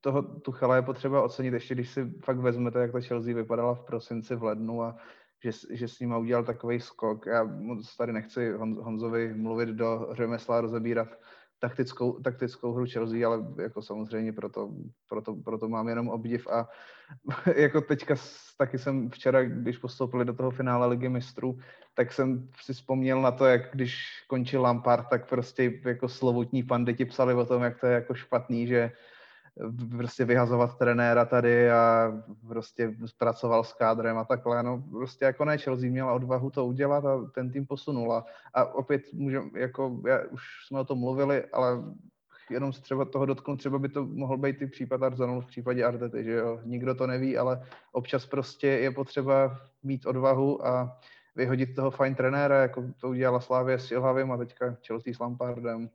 [0.00, 3.84] toho Tuchela je potřeba ocenit, ještě když si fakt vezmete, jak ta Chelsea vypadala v
[3.84, 4.96] prosinci, v lednu a
[5.44, 7.26] že, že s ním udělal takový skok.
[7.26, 11.08] Já moc tady nechci Hon, Honzovi mluvit do řemesla, rozebírat
[11.58, 14.70] taktickou, taktickou hru Chelsea, ale jako samozřejmě proto,
[15.08, 16.68] proto, proto mám jenom obdiv a
[17.56, 18.14] jako teďka
[18.58, 21.58] taky jsem včera, když postoupili do toho finále ligy mistrů,
[21.94, 27.04] tak jsem si vzpomněl na to, jak když končil Lampard, tak prostě jako slovutní panditi
[27.04, 28.92] psali o tom, jak to je jako špatný, že
[29.96, 32.12] prostě vyhazovat trenéra tady a
[32.48, 34.62] prostě pracoval s kádrem a takhle.
[34.62, 38.24] No prostě jako ne, Chelsea měla odvahu to udělat a ten tým posunula.
[38.54, 41.82] A opět můžem, jako, já, už jsme o tom mluvili, ale
[42.50, 46.24] jenom třeba toho dotknout, třeba by to mohl být i případ Arsenal v případě Artety,
[46.24, 50.98] že jo, nikdo to neví, ale občas prostě je potřeba mít odvahu a
[51.36, 55.90] vyhodit toho fajn trenéra, jako to udělala Slávě s Ilhavým a teďka Chelsea s Lampardem.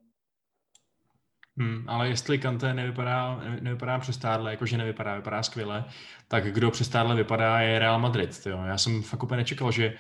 [1.59, 5.85] Hmm, ale jestli Kanté nevypadá, nevypadá přestárle, jakože nevypadá, vypadá skvěle,
[6.27, 8.41] tak kdo přestárle vypadá je Real Madrid.
[8.45, 8.63] Jo.
[8.63, 9.93] Já jsem fakt úplně nečekal, že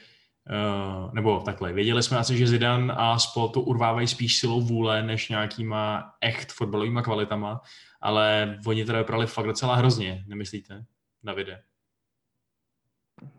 [0.49, 5.03] Uh, nebo takhle, věděli jsme asi, že Zidane a spol to urvávají spíš silou vůle,
[5.03, 7.61] než nějakýma echt fotbalovými kvalitama,
[8.01, 10.85] ale oni teda vypadali fakt docela hrozně, nemyslíte,
[11.23, 11.61] Davide?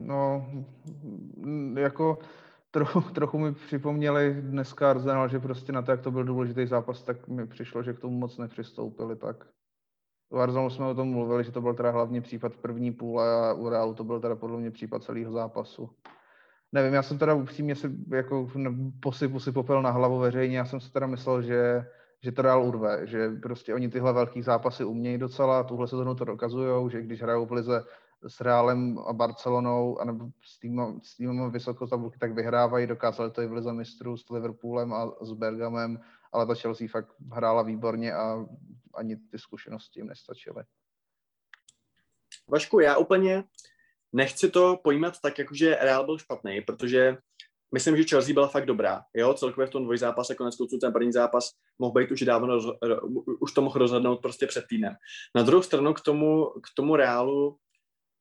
[0.01, 0.51] No,
[1.79, 2.19] jako
[2.71, 7.03] trochu, trochu mi připomněli dneska Arsenal, že prostě na to, jak to byl důležitý zápas,
[7.03, 9.47] tak mi přišlo, že k tomu moc nepřistoupili tak.
[10.33, 13.53] U Arsenalu jsme o tom mluvili, že to byl teda hlavní případ první půle a
[13.53, 15.91] u Realu to byl teda podle mě případ celého zápasu.
[16.73, 18.51] Nevím, já jsem teda upřímně si jako
[19.03, 21.87] posypu si popel na hlavu veřejně, já jsem si teda myslel, že,
[22.23, 26.25] že to Real urve, že prostě oni tyhle velký zápasy umějí docela, tuhle sezonu to
[26.25, 27.85] dokazují, že když hrajou v lize
[28.29, 33.43] s Realem a Barcelonou, anebo s týmem, s týmem vysoko tabulky, tak vyhrávají, dokázali to
[33.43, 36.01] i v Lize mistrů s Liverpoolem a s Bergamem,
[36.33, 38.47] ale ta Chelsea fakt hrála výborně a
[38.95, 40.65] ani ty zkušenosti jim nestačily.
[42.49, 43.45] Vašku, já úplně
[44.13, 47.17] nechci to pojímat tak, jako že Real byl špatný, protože
[47.75, 49.03] myslím, že Chelsea byla fakt dobrá.
[49.15, 52.59] Jo, celkově v tom dvojzápase, konec konců ten první zápas mohl být už dávno,
[53.41, 54.95] už to mohl rozhodnout prostě před týdnem.
[55.35, 57.59] Na druhou stranu k tomu, k tomu Reálu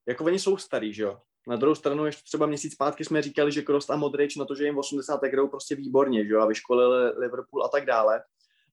[0.10, 1.20] jako oni jsou starý, že jo.
[1.48, 4.56] Na druhou stranu ještě třeba měsíc zpátky jsme říkali, že Kroos a Modrič na to,
[4.56, 8.22] že jim 80 hrajou prostě výborně, že jo, a vyškolili Liverpool a tak dále.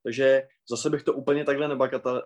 [0.03, 1.79] Takže zase bych to úplně takhle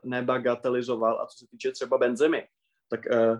[0.05, 1.21] nebagatelizoval.
[1.21, 2.49] A co se týče třeba Benzemy,
[2.89, 3.39] tak uh,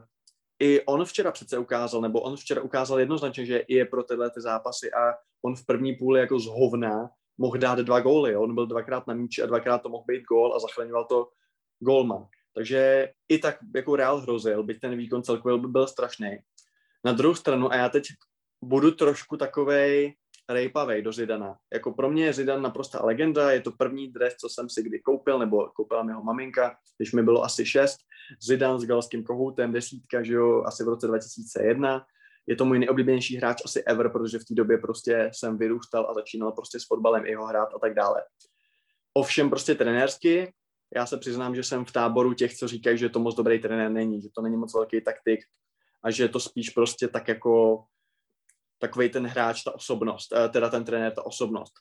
[0.61, 4.41] i on včera přece ukázal, nebo on včera ukázal jednoznačně, že je pro tyhle ty
[4.41, 8.37] zápasy a on v první půli jako z hovna mohl dát dva góly.
[8.37, 11.29] On byl dvakrát na míči a dvakrát to mohl být gól a zachraňoval to
[11.79, 12.27] golman.
[12.55, 16.39] Takže i tak jako Real hrozil, byť ten výkon celkově by byl strašný.
[17.05, 18.07] Na druhou stranu, a já teď
[18.65, 20.15] budu trošku takovej
[20.49, 21.57] rejpavej do Zidana.
[21.73, 25.01] Jako pro mě je Zidan naprosto legenda, je to první dres, co jsem si kdy
[25.01, 27.97] koupil, nebo koupila mi ho maminka, když mi bylo asi šest.
[28.43, 32.07] Zidan s galským kohoutem, desítka, že jo, asi v roce 2001.
[32.47, 36.15] Je to můj nejoblíbenější hráč asi ever, protože v té době prostě jsem vyrůstal a
[36.15, 38.23] začínal prostě s fotbalem jeho hrát a tak dále.
[39.15, 40.53] Ovšem prostě trenérsky
[40.95, 43.91] já se přiznám, že jsem v táboru těch, co říkají, že to moc dobrý trenér
[43.91, 45.41] není, že to není moc velký taktik
[46.05, 47.85] a že je to spíš prostě tak jako
[48.79, 51.73] takový ten hráč, ta osobnost, eh, teda ten trenér, ta osobnost.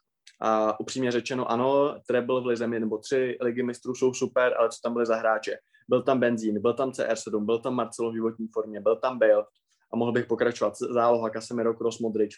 [0.42, 4.78] A upřímně řečeno, ano, treble v lize nebo tři ligy mistrů jsou super, ale co
[4.84, 5.58] tam byly za hráče?
[5.88, 9.46] Byl tam Benzín, byl tam CR7, byl tam Marcelo v životní formě, byl tam Bale
[9.94, 10.78] a mohl bych pokračovat.
[10.78, 12.32] Záloha Casemiro, Kroos, Modric,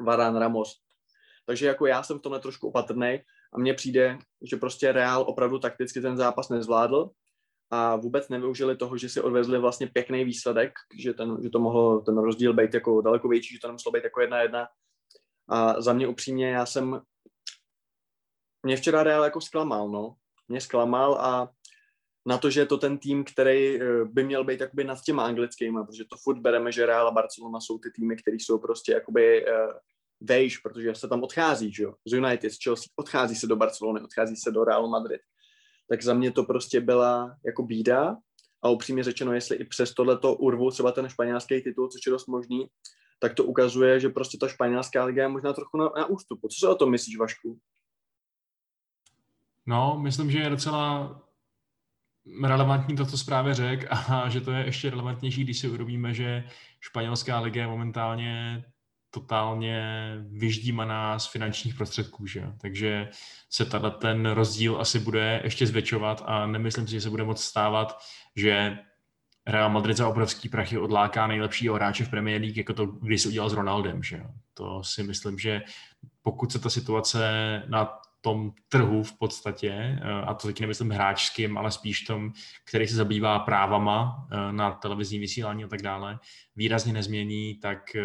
[0.00, 0.74] Varán, Ramos.
[1.46, 3.18] Takže jako já jsem v tomhle trošku opatrný
[3.54, 7.10] a mně přijde, že prostě Real opravdu takticky ten zápas nezvládl
[7.70, 12.00] a vůbec nevyužili toho, že si odvezli vlastně pěkný výsledek, že, ten, že to mohlo
[12.00, 14.68] ten rozdíl být jako daleko větší, že to nemuselo být jako jedna jedna.
[15.48, 17.00] A za mě upřímně, já jsem,
[18.62, 20.14] mě včera Real jako zklamal, no.
[20.48, 21.50] Mě zklamal a
[22.26, 25.24] na to, že je to ten tým, který eh, by měl být jakoby nad těma
[25.24, 28.92] anglickými, protože to furt bereme, že Real a Barcelona jsou ty týmy, které jsou prostě
[28.92, 29.52] jakoby eh,
[30.20, 34.00] vejš, protože se tam odchází, že jo, z United, z Chelsea, odchází se do Barcelony,
[34.00, 35.20] odchází se do Real Madrid.
[35.88, 38.16] Tak za mě to prostě byla jako bída
[38.62, 42.26] a upřímně řečeno, jestli i přes tohleto urvu třeba ten španělský titul, což je dost
[42.26, 42.66] možný,
[43.18, 46.48] tak to ukazuje, že prostě ta španělská liga je možná trochu na, na ústupu.
[46.48, 47.58] Co se o tom myslíš, Vašku?
[49.66, 51.22] No, myslím, že je docela
[52.44, 56.44] relevantní to, co zprávě řek a že to je ještě relevantnější, když si uvědomíme, že
[56.80, 58.64] španělská liga je momentálně
[59.20, 62.52] totálně vyždímaná z finančních prostředků, že?
[62.60, 63.08] takže
[63.50, 67.42] se tady ten rozdíl asi bude ještě zvětšovat a nemyslím si, že se bude moc
[67.42, 67.98] stávat,
[68.36, 68.78] že
[69.46, 73.28] Real Madrid za obrovský prachy odláká nejlepšího hráče v Premier League, jako to když se
[73.28, 74.02] udělal s Ronaldem.
[74.02, 74.22] Že?
[74.54, 75.62] To si myslím, že
[76.22, 81.70] pokud se ta situace na tom trhu v podstatě, a to taky nemyslím hráčským, ale
[81.70, 82.32] spíš tom,
[82.68, 86.18] který se zabývá právama eh, na televizní vysílání a tak dále,
[86.56, 88.02] výrazně nezmění, tak eh,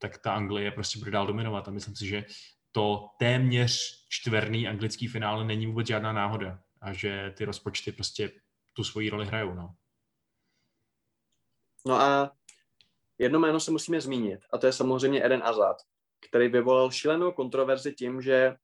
[0.00, 1.68] tak ta Anglie prostě bude dál dominovat.
[1.68, 2.24] A myslím si, že
[2.72, 8.32] to téměř čtverný anglický finále není vůbec žádná náhoda a že ty rozpočty prostě
[8.72, 9.54] tu svoji roli hrajou.
[9.54, 9.74] No,
[11.86, 12.32] no a
[13.18, 15.76] jedno jméno se musíme zmínit a to je samozřejmě Eden Hazard,
[16.28, 18.56] který vyvolal šílenou kontroverzi tím, že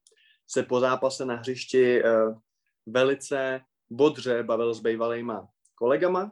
[0.47, 2.39] se po zápase na hřišti uh,
[2.85, 6.31] velice bodře bavil s bývalýma kolegama,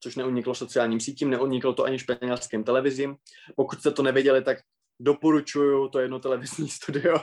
[0.00, 3.16] což neuniklo sociálním sítím, neuniklo to ani španělským televizím.
[3.56, 4.58] Pokud jste to nevěděli, tak
[5.00, 7.16] doporučuju to jedno televizní studio,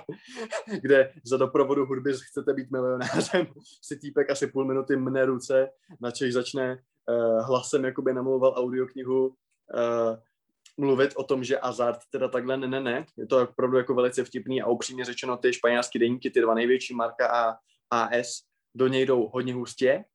[0.82, 3.47] kde za doprovodu hudby chcete být milionářem,
[3.82, 5.69] si týpek asi půl minuty mne ruce,
[6.01, 9.34] načež začne uh, hlasem, jakoby namluval audioknihu, uh,
[10.78, 13.05] mluvit o tom, že Azart teda takhle ne, ne, ne.
[13.17, 16.95] Je to opravdu jako velice vtipný a upřímně řečeno ty španělské deníky, ty dva největší,
[16.95, 17.57] Marka a
[17.91, 18.41] AS,
[18.76, 20.05] do něj jdou hodně hustě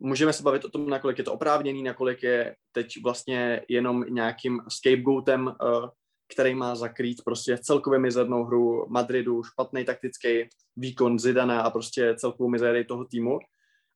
[0.00, 4.60] můžeme se bavit o tom, nakolik je to oprávněný, nakolik je teď vlastně jenom nějakým
[4.68, 5.88] scapegoatem, uh,
[6.32, 12.48] který má zakrýt prostě celkově mizernou hru Madridu, špatný taktický výkon Zidana a prostě celkovou
[12.48, 13.38] mizérii toho týmu.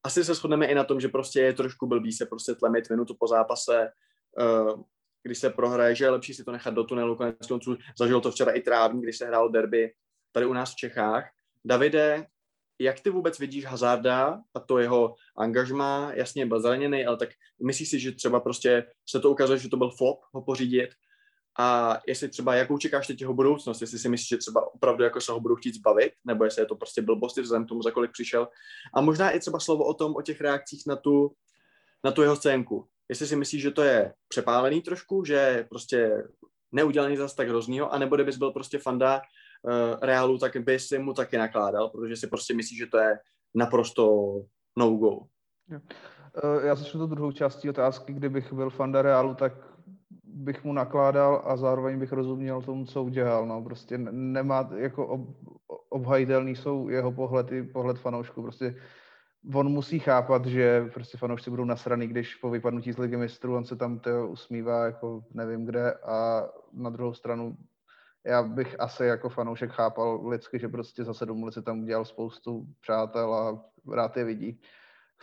[0.03, 3.17] Asi se shodneme i na tom, že prostě je trošku blbý se prostě tlemit minutu
[3.21, 3.91] po zápase,
[4.41, 4.83] uh,
[5.23, 7.17] když se prohraje, že je lepší si to nechat do tunelu.
[7.17, 9.93] Konec konců zažil to včera i Trávník, když se hrál derby
[10.33, 11.31] tady u nás v Čechách.
[11.65, 12.27] Davide,
[12.79, 17.29] jak ty vůbec vidíš Hazarda a to jeho angažma, jasně byl zraněný, ale tak
[17.63, 20.91] myslíš si, že třeba prostě se to ukazuje, že to byl flop ho pořídit
[21.61, 25.21] a jestli třeba, jakou čekáš teď jeho budoucnost, jestli si myslíš, že třeba opravdu jako
[25.21, 28.13] se ho budou chtít zbavit, nebo jestli je to prostě blbosti vzhledem tomu, za kolik
[28.13, 28.49] přišel.
[28.95, 31.33] A možná i třeba slovo o tom, o těch reakcích na tu,
[32.05, 32.89] na tu jeho scénku.
[33.09, 36.25] Jestli si myslíš, že to je přepálený trošku, že prostě
[36.73, 39.23] neudělaný zase tak hroznýho, anebo kdybys byl prostě fanda
[40.03, 43.19] Realu, tak by si mu taky nakládal, protože si prostě myslíš, že to je
[43.55, 44.35] naprosto
[44.77, 45.21] no-go.
[45.71, 48.13] Eh, já začnu tu druhou částí otázky.
[48.13, 49.53] Kdybych byl fanda Realu, tak
[50.25, 53.47] bych mu nakládal a zároveň bych rozuměl tomu, co udělal.
[53.47, 55.21] No, prostě nemá, jako ob,
[55.89, 58.43] obhajitelný jsou jeho pohledy, pohled fanoušku.
[58.43, 58.75] Prostě
[59.55, 63.65] on musí chápat, že prostě fanoušci budou nasraný, když po vypadnutí z ligy mistrů on
[63.65, 67.57] se tam to usmívá, jako nevím kde a na druhou stranu
[68.29, 72.05] já bych asi jako fanoušek chápal lidsky, že prostě za sedm let si tam udělal
[72.05, 73.65] spoustu přátel a
[73.95, 74.61] rád je vidí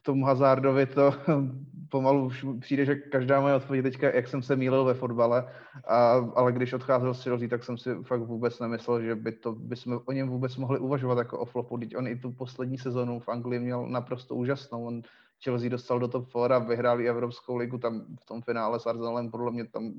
[0.06, 1.14] tomu Hazardovi to
[1.90, 5.50] pomalu už přijde, že každá moje odpověď teďka, jak jsem se mýlil ve fotbale,
[5.88, 9.52] a, ale když odcházel z Chelsea, tak jsem si fakt vůbec nemyslel, že by to,
[9.52, 11.78] by jsme o něm vůbec mohli uvažovat jako o flopu.
[11.78, 14.86] Teď on i tu poslední sezonu v Anglii měl naprosto úžasnou.
[14.86, 15.02] On
[15.44, 19.32] Chelsea dostal do top 4 a vyhráli Evropskou ligu tam v tom finále s Arsenalem,
[19.32, 19.94] podle mě tam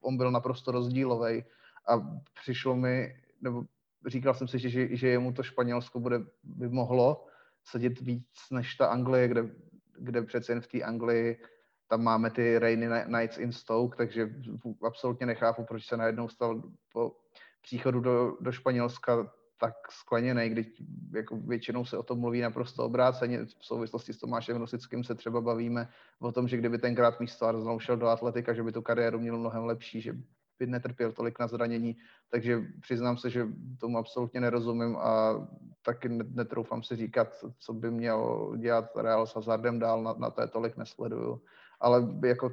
[0.00, 1.44] on byl naprosto rozdílový
[1.88, 3.64] a přišlo mi, nebo
[4.06, 7.26] říkal jsem si, že, že jemu to Španělsko bude, by mohlo,
[7.64, 9.50] sedět víc než ta Anglie, kde,
[9.98, 11.40] kde přece jen v té Anglii
[11.88, 14.34] tam máme ty Rainy Nights in Stoke, takže
[14.82, 16.62] absolutně nechápu, proč se najednou stal
[16.92, 17.16] po
[17.62, 20.66] příchodu do, do Španělska tak skleněný, když
[21.14, 23.44] jako většinou se o tom mluví naprosto obráceně.
[23.44, 25.88] V souvislosti s Tomášem Rosickým se třeba bavíme
[26.20, 29.38] o tom, že kdyby tenkrát místo Arsenalu šel do atletika, že by tu kariéru měl
[29.38, 30.12] mnohem lepší, že
[30.58, 31.96] by netrpěl tolik na zranění,
[32.30, 33.46] takže přiznám se, že
[33.80, 35.34] tomu absolutně nerozumím a
[35.82, 40.40] taky netroufám si říkat, co by měl dělat Real s Hazardem dál, na, na to
[40.40, 41.42] je tolik nesleduju.
[41.80, 42.52] Ale jako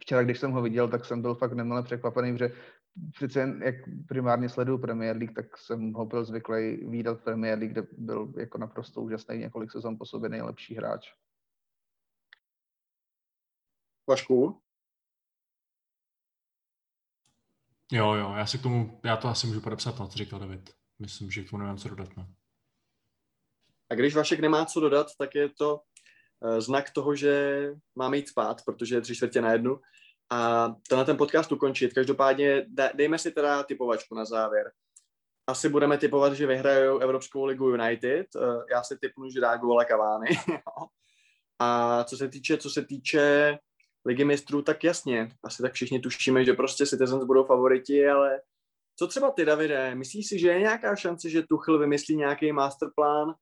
[0.00, 2.52] včera, když jsem ho viděl, tak jsem byl fakt nemile překvapený, že
[3.14, 3.74] přece jen jak
[4.08, 8.32] primárně sleduju Premier League, tak jsem ho byl zvyklý výdat v Premier League, kde byl
[8.36, 11.12] jako naprosto úžasný několik sezon po sobě nejlepší hráč.
[14.08, 14.62] Vašku?
[17.92, 20.70] Jo, jo, já si k tomu, já to asi můžu podepsat, na co říkal David.
[20.98, 22.08] Myslím, že k tomu nemám co dodat.
[22.16, 22.26] No.
[23.90, 25.80] A když Vašek nemá co dodat, tak je to
[26.40, 27.64] uh, znak toho, že
[27.94, 29.80] máme jít spát, protože je tři čtvrtě na jednu.
[30.30, 31.92] A to na ten podcast ukončit.
[31.92, 34.72] Každopádně dejme si teda typovačku na závěr.
[35.46, 38.26] Asi budeme typovat, že vyhrajou Evropskou ligu United.
[38.34, 40.28] Uh, já si typnu, že dá góla Kavány.
[41.58, 43.58] A co se týče, co se týče
[44.06, 48.40] ligy mistrů, tak jasně, asi tak všichni tušíme, že prostě Citizens budou favoriti, ale
[48.96, 49.94] co třeba ty, Davide?
[49.94, 53.34] Myslíš si, že je nějaká šance, že Tuchl vymyslí nějaký masterplán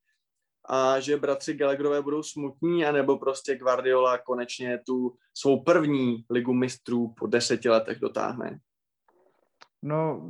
[0.69, 7.15] a že bratři Gallagherové budou smutní, anebo prostě Guardiola konečně tu svou první ligu mistrů
[7.19, 8.59] po deseti letech dotáhne?
[9.83, 10.23] No,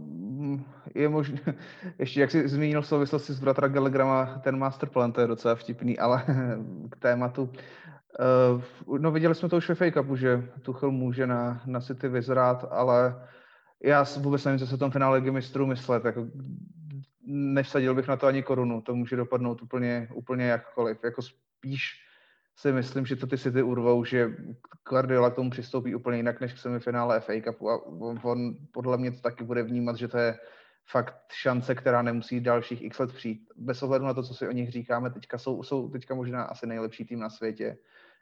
[0.94, 1.40] je možné,
[1.98, 5.98] ještě jak jsi zmínil v souvislosti s bratra Gallagherama, ten masterplan, to je docela vtipný,
[5.98, 6.24] ale
[6.90, 7.52] k tématu.
[8.86, 12.08] Uh, no viděli jsme to už ve Fake Cupu, že Tuchel může na, na City
[12.08, 13.28] vyzrát, ale
[13.84, 16.04] já vůbec nevím, co se v tom finále Ligy mistrů myslet.
[16.04, 16.26] Jako,
[17.26, 20.98] nevsadil bych na to ani korunu, to může dopadnout úplně, úplně jakkoliv.
[21.04, 22.04] Jako spíš
[22.56, 24.36] si myslím, že to ty City urvou, že
[24.88, 28.98] Guardiola k tomu přistoupí úplně jinak než k semifinále FA Cupu a on, on podle
[28.98, 30.38] mě to taky bude vnímat, že to je
[30.90, 33.48] fakt šance, která nemusí dalších x let přijít.
[33.56, 36.66] Bez ohledu na to, co si o nich říkáme, teďka jsou, jsou teďka možná asi
[36.66, 37.78] nejlepší tým na světě.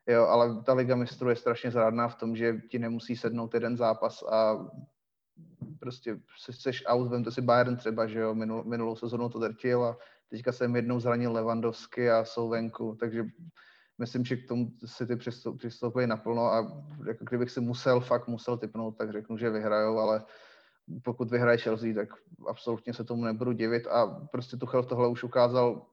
[0.09, 3.77] Jo, ale ta Liga mistrů je strašně zrádná v tom, že ti nemusí sednout jeden
[3.77, 4.67] zápas a
[5.81, 9.99] prostě seš out, vemte si Bayern třeba, že jo, minul, minulou sezonu to drtil a
[10.31, 13.25] teďka jsem jednou zranil Levandovsky a jsou venku, takže
[13.99, 15.17] myslím, že k tomu si ty
[15.57, 20.25] přistoupí naplno a jako kdybych si musel, fakt musel typnout, tak řeknu, že vyhrajou, ale
[21.03, 22.09] pokud vyhraje Chelsea, tak
[22.49, 25.87] absolutně se tomu nebudu divit a prostě Tuchel tohle už ukázal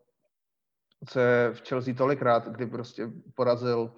[1.15, 3.95] je v Chelsea tolikrát, kdy prostě porazil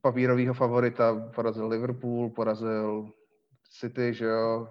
[0.00, 3.12] papírového favorita, porazil Liverpool, porazil
[3.70, 4.68] City, že jo,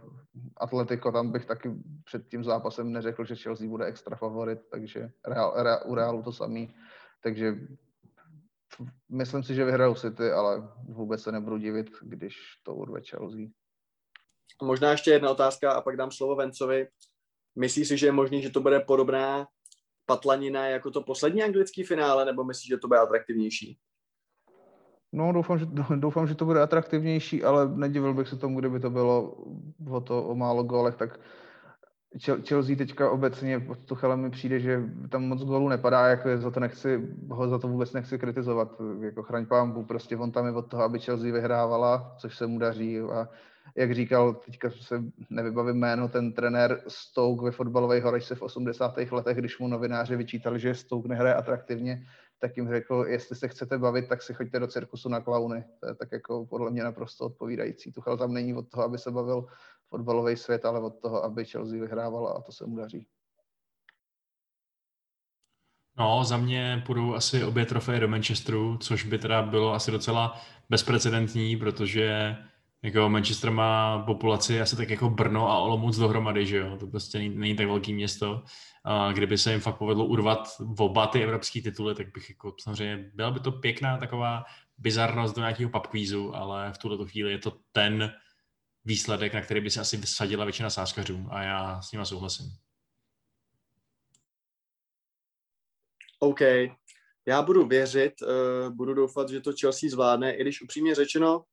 [0.58, 1.72] Atletico, tam bych taky
[2.04, 6.32] před tím zápasem neřekl, že Chelsea bude extra favorit, takže Real, Real, u Realu to
[6.32, 6.76] samý,
[7.24, 7.56] takže
[9.10, 13.46] myslím si, že vyhrajou City, ale vůbec se nebudu divit, když to urve Chelsea.
[14.62, 16.88] Možná ještě jedna otázka a pak dám slovo Vencovi.
[17.56, 19.48] Myslíš si, že je možný, že to bude podobná
[20.06, 23.78] patlanina jako to poslední anglický finále, nebo myslíš, že to bude atraktivnější?
[25.14, 28.90] No, doufám že, doufám, že to bude atraktivnější, ale nedivil bych se tomu, kdyby to
[28.90, 29.38] bylo
[29.92, 31.20] o, to, o málo gólech, tak
[32.48, 36.60] Chelsea teďka obecně pod Tuchelem mi přijde, že tam moc gólů nepadá, jako za to
[36.60, 40.68] nechci, ho za to vůbec nechci kritizovat, jako chraň pámbu, prostě on tam je od
[40.68, 43.30] toho, aby Chelsea vyhrávala, což se mu daří a
[43.76, 48.98] jak říkal, teďka se nevybavím jméno, ten trenér Stoke ve fotbalových horech se v 80.
[49.12, 52.08] letech, když mu novináři vyčítali, že Stoke nehraje atraktivně,
[52.40, 55.64] tak jim řekl, jestli se chcete bavit, tak si choďte do cirkusu na klauny.
[55.80, 57.92] To je tak jako podle mě naprosto odpovídající.
[57.92, 59.46] Tuchel tam není od toho, aby se bavil
[59.88, 63.08] fotbalový svět, ale od toho, aby Chelsea vyhrávala a to se mu daří.
[65.98, 70.42] No, za mě půjdou asi obě trofeje do Manchesteru, což by teda bylo asi docela
[70.70, 72.36] bezprecedentní, protože
[72.84, 77.18] jako Manchester má populaci asi tak jako Brno a Olomouc dohromady, že jo, to prostě
[77.18, 78.44] není, není tak velký město.
[78.84, 83.12] A kdyby se jim fakt povedlo urvat oba ty evropské tituly, tak bych jako samozřejmě,
[83.14, 84.44] byla by to pěkná taková
[84.78, 88.14] bizarnost do nějakého pubquízu, ale v tuto chvíli je to ten
[88.86, 92.46] výsledek, na který by se asi vysadila většina sáskařů a já s nima souhlasím.
[96.20, 96.40] OK.
[97.26, 101.44] Já budu věřit, uh, budu doufat, že to Chelsea zvládne, i když upřímně řečeno,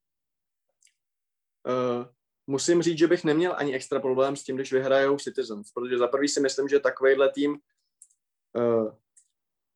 [1.67, 2.07] uh,
[2.47, 6.09] musím říct, že bych neměl ani extra problém s tím, když vyhrajou Citizens, protože za
[6.09, 8.95] prvý si myslím, že takovýhle tým uh,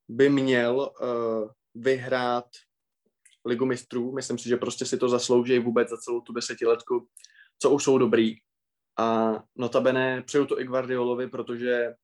[0.09, 2.47] by měl uh, vyhrát
[3.45, 4.13] ligu mistrů.
[4.13, 7.09] Myslím si, že prostě si to zaslouží vůbec za celou tu desetiletku
[7.59, 8.37] co už jsou dobrý.
[8.99, 11.95] A notabene přeju to i Guardiolovi, protože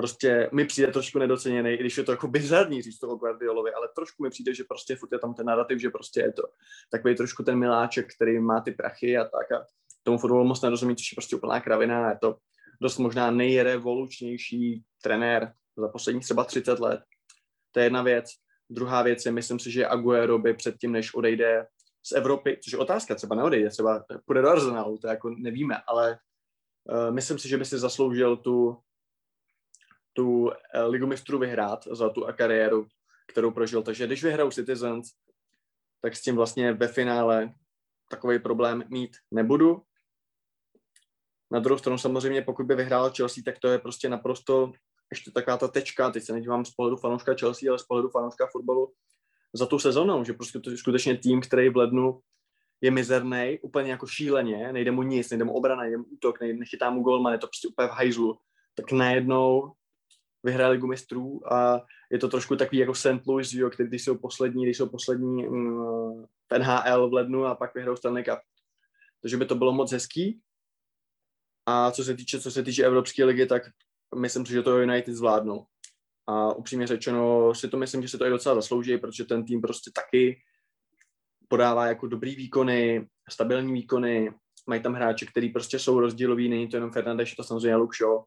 [0.00, 3.88] prostě mi přijde trošku nedoceněný, i když je to jako bizarní říct toho Guardiolovi, ale
[3.96, 6.42] trošku mi přijde, že prostě furt je tam ten narrativ, že prostě je to
[6.90, 9.66] takový trošku ten miláček, který má ty prachy a tak a
[10.02, 12.36] tomu fotbalu moc nerozumí, což je prostě úplná kravina a je to
[12.80, 17.00] dost možná nejrevolučnější trenér za posledních třeba 30 let.
[17.72, 18.26] To je jedna věc.
[18.70, 21.66] Druhá věc je, myslím si, že Aguero by předtím, než odejde
[22.02, 26.18] z Evropy, což je otázka, třeba neodejde, třeba půjde do Arsenalu, to jako nevíme, ale
[26.90, 28.76] uh, myslím si, že by si zasloužil tu,
[30.12, 30.50] tu uh,
[30.86, 32.86] ligu mistrů vyhrát za tu kariéru,
[33.28, 33.82] kterou prožil.
[33.82, 35.08] Takže když vyhrajou Citizens,
[36.02, 37.54] tak s tím vlastně ve finále
[38.10, 39.82] takový problém mít nebudu.
[41.50, 44.72] Na druhou stranu samozřejmě, pokud by vyhrál Chelsea, tak to je prostě naprosto
[45.10, 48.48] ještě taková ta tečka, teď se nedívám z pohledu fanouška Chelsea, ale z pohledu fanouška
[48.52, 48.92] fotbalu,
[49.52, 52.20] za tu sezónou, že prostě to je skutečně tým, který v lednu
[52.80, 56.58] je mizerný, úplně jako šíleně, nejde mu nic, nejde mu obrana, nejde mu útok, nejde,
[56.58, 58.38] nechytá mu golman, je to prostě úplně v hajzlu,
[58.74, 59.72] tak najednou
[60.42, 63.26] vyhráli ligu mistrů a je to trošku takový jako St.
[63.26, 67.54] Louis, jo, který když jsou poslední, když jsou poslední mm, v NHL v lednu a
[67.54, 68.38] pak vyhrajou Stanley Cup.
[69.22, 70.40] Takže by to bylo moc hezký.
[71.66, 73.62] A co se týče, co se týče Evropské ligy, tak
[74.16, 75.66] myslím si, že to United zvládnou.
[76.26, 79.60] A upřímně řečeno si to myslím, že se to i docela zaslouží, protože ten tým
[79.60, 80.42] prostě taky
[81.48, 84.34] podává jako dobrý výkony, stabilní výkony,
[84.66, 87.96] mají tam hráče, který prostě jsou rozdíloví, není to jenom Fernandeš, je to samozřejmě Luke
[87.96, 88.22] Shaw.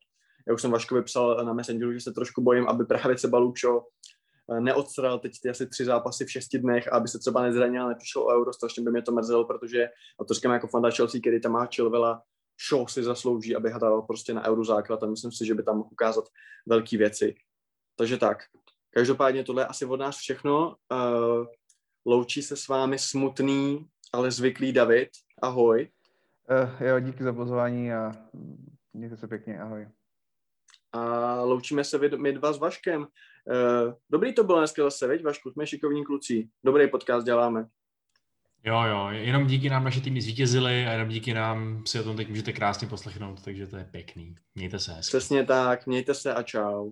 [0.47, 3.79] Já už jsem Vaškovi psal na Messengeru, že se trošku bojím, aby právě třeba Shaw
[4.51, 8.21] eh, neodstral teď ty asi tři zápasy v šesti dnech, aby se třeba nezranil, nepřišel
[8.21, 9.89] o euro, strašně by mě to mrzelo, protože,
[10.19, 12.21] a to říkám jako fanda Chelsea, který tam má Chilvela,
[12.69, 15.77] Shaw si zaslouží, aby hrál prostě na euro základ a myslím si, že by tam
[15.77, 16.25] mohl ukázat
[16.65, 17.35] velké věci.
[17.95, 18.37] Takže tak.
[18.89, 20.75] Každopádně tohle je asi od nás všechno.
[20.91, 21.45] Uh,
[22.05, 25.09] loučí se s vámi smutný, ale zvyklý David.
[25.41, 25.89] Ahoj.
[26.63, 28.11] Uh, jo, díky za pozvání a
[28.93, 29.87] mějte se pěkně, ahoj.
[30.93, 33.01] A loučíme se my dva s Vaškem.
[33.01, 36.49] Uh, dobrý to bylo dneska zase, veď Vašku, jsme šikovní kluci.
[36.63, 37.65] Dobrý podcast děláme.
[38.65, 42.15] Jo, jo, jenom díky nám naše týmy zvítězily a jenom díky nám si o tom
[42.15, 44.35] teď můžete krásně poslechnout, takže to je pěkný.
[44.55, 45.09] Mějte se hezky.
[45.09, 46.91] Přesně tak, mějte se a čau.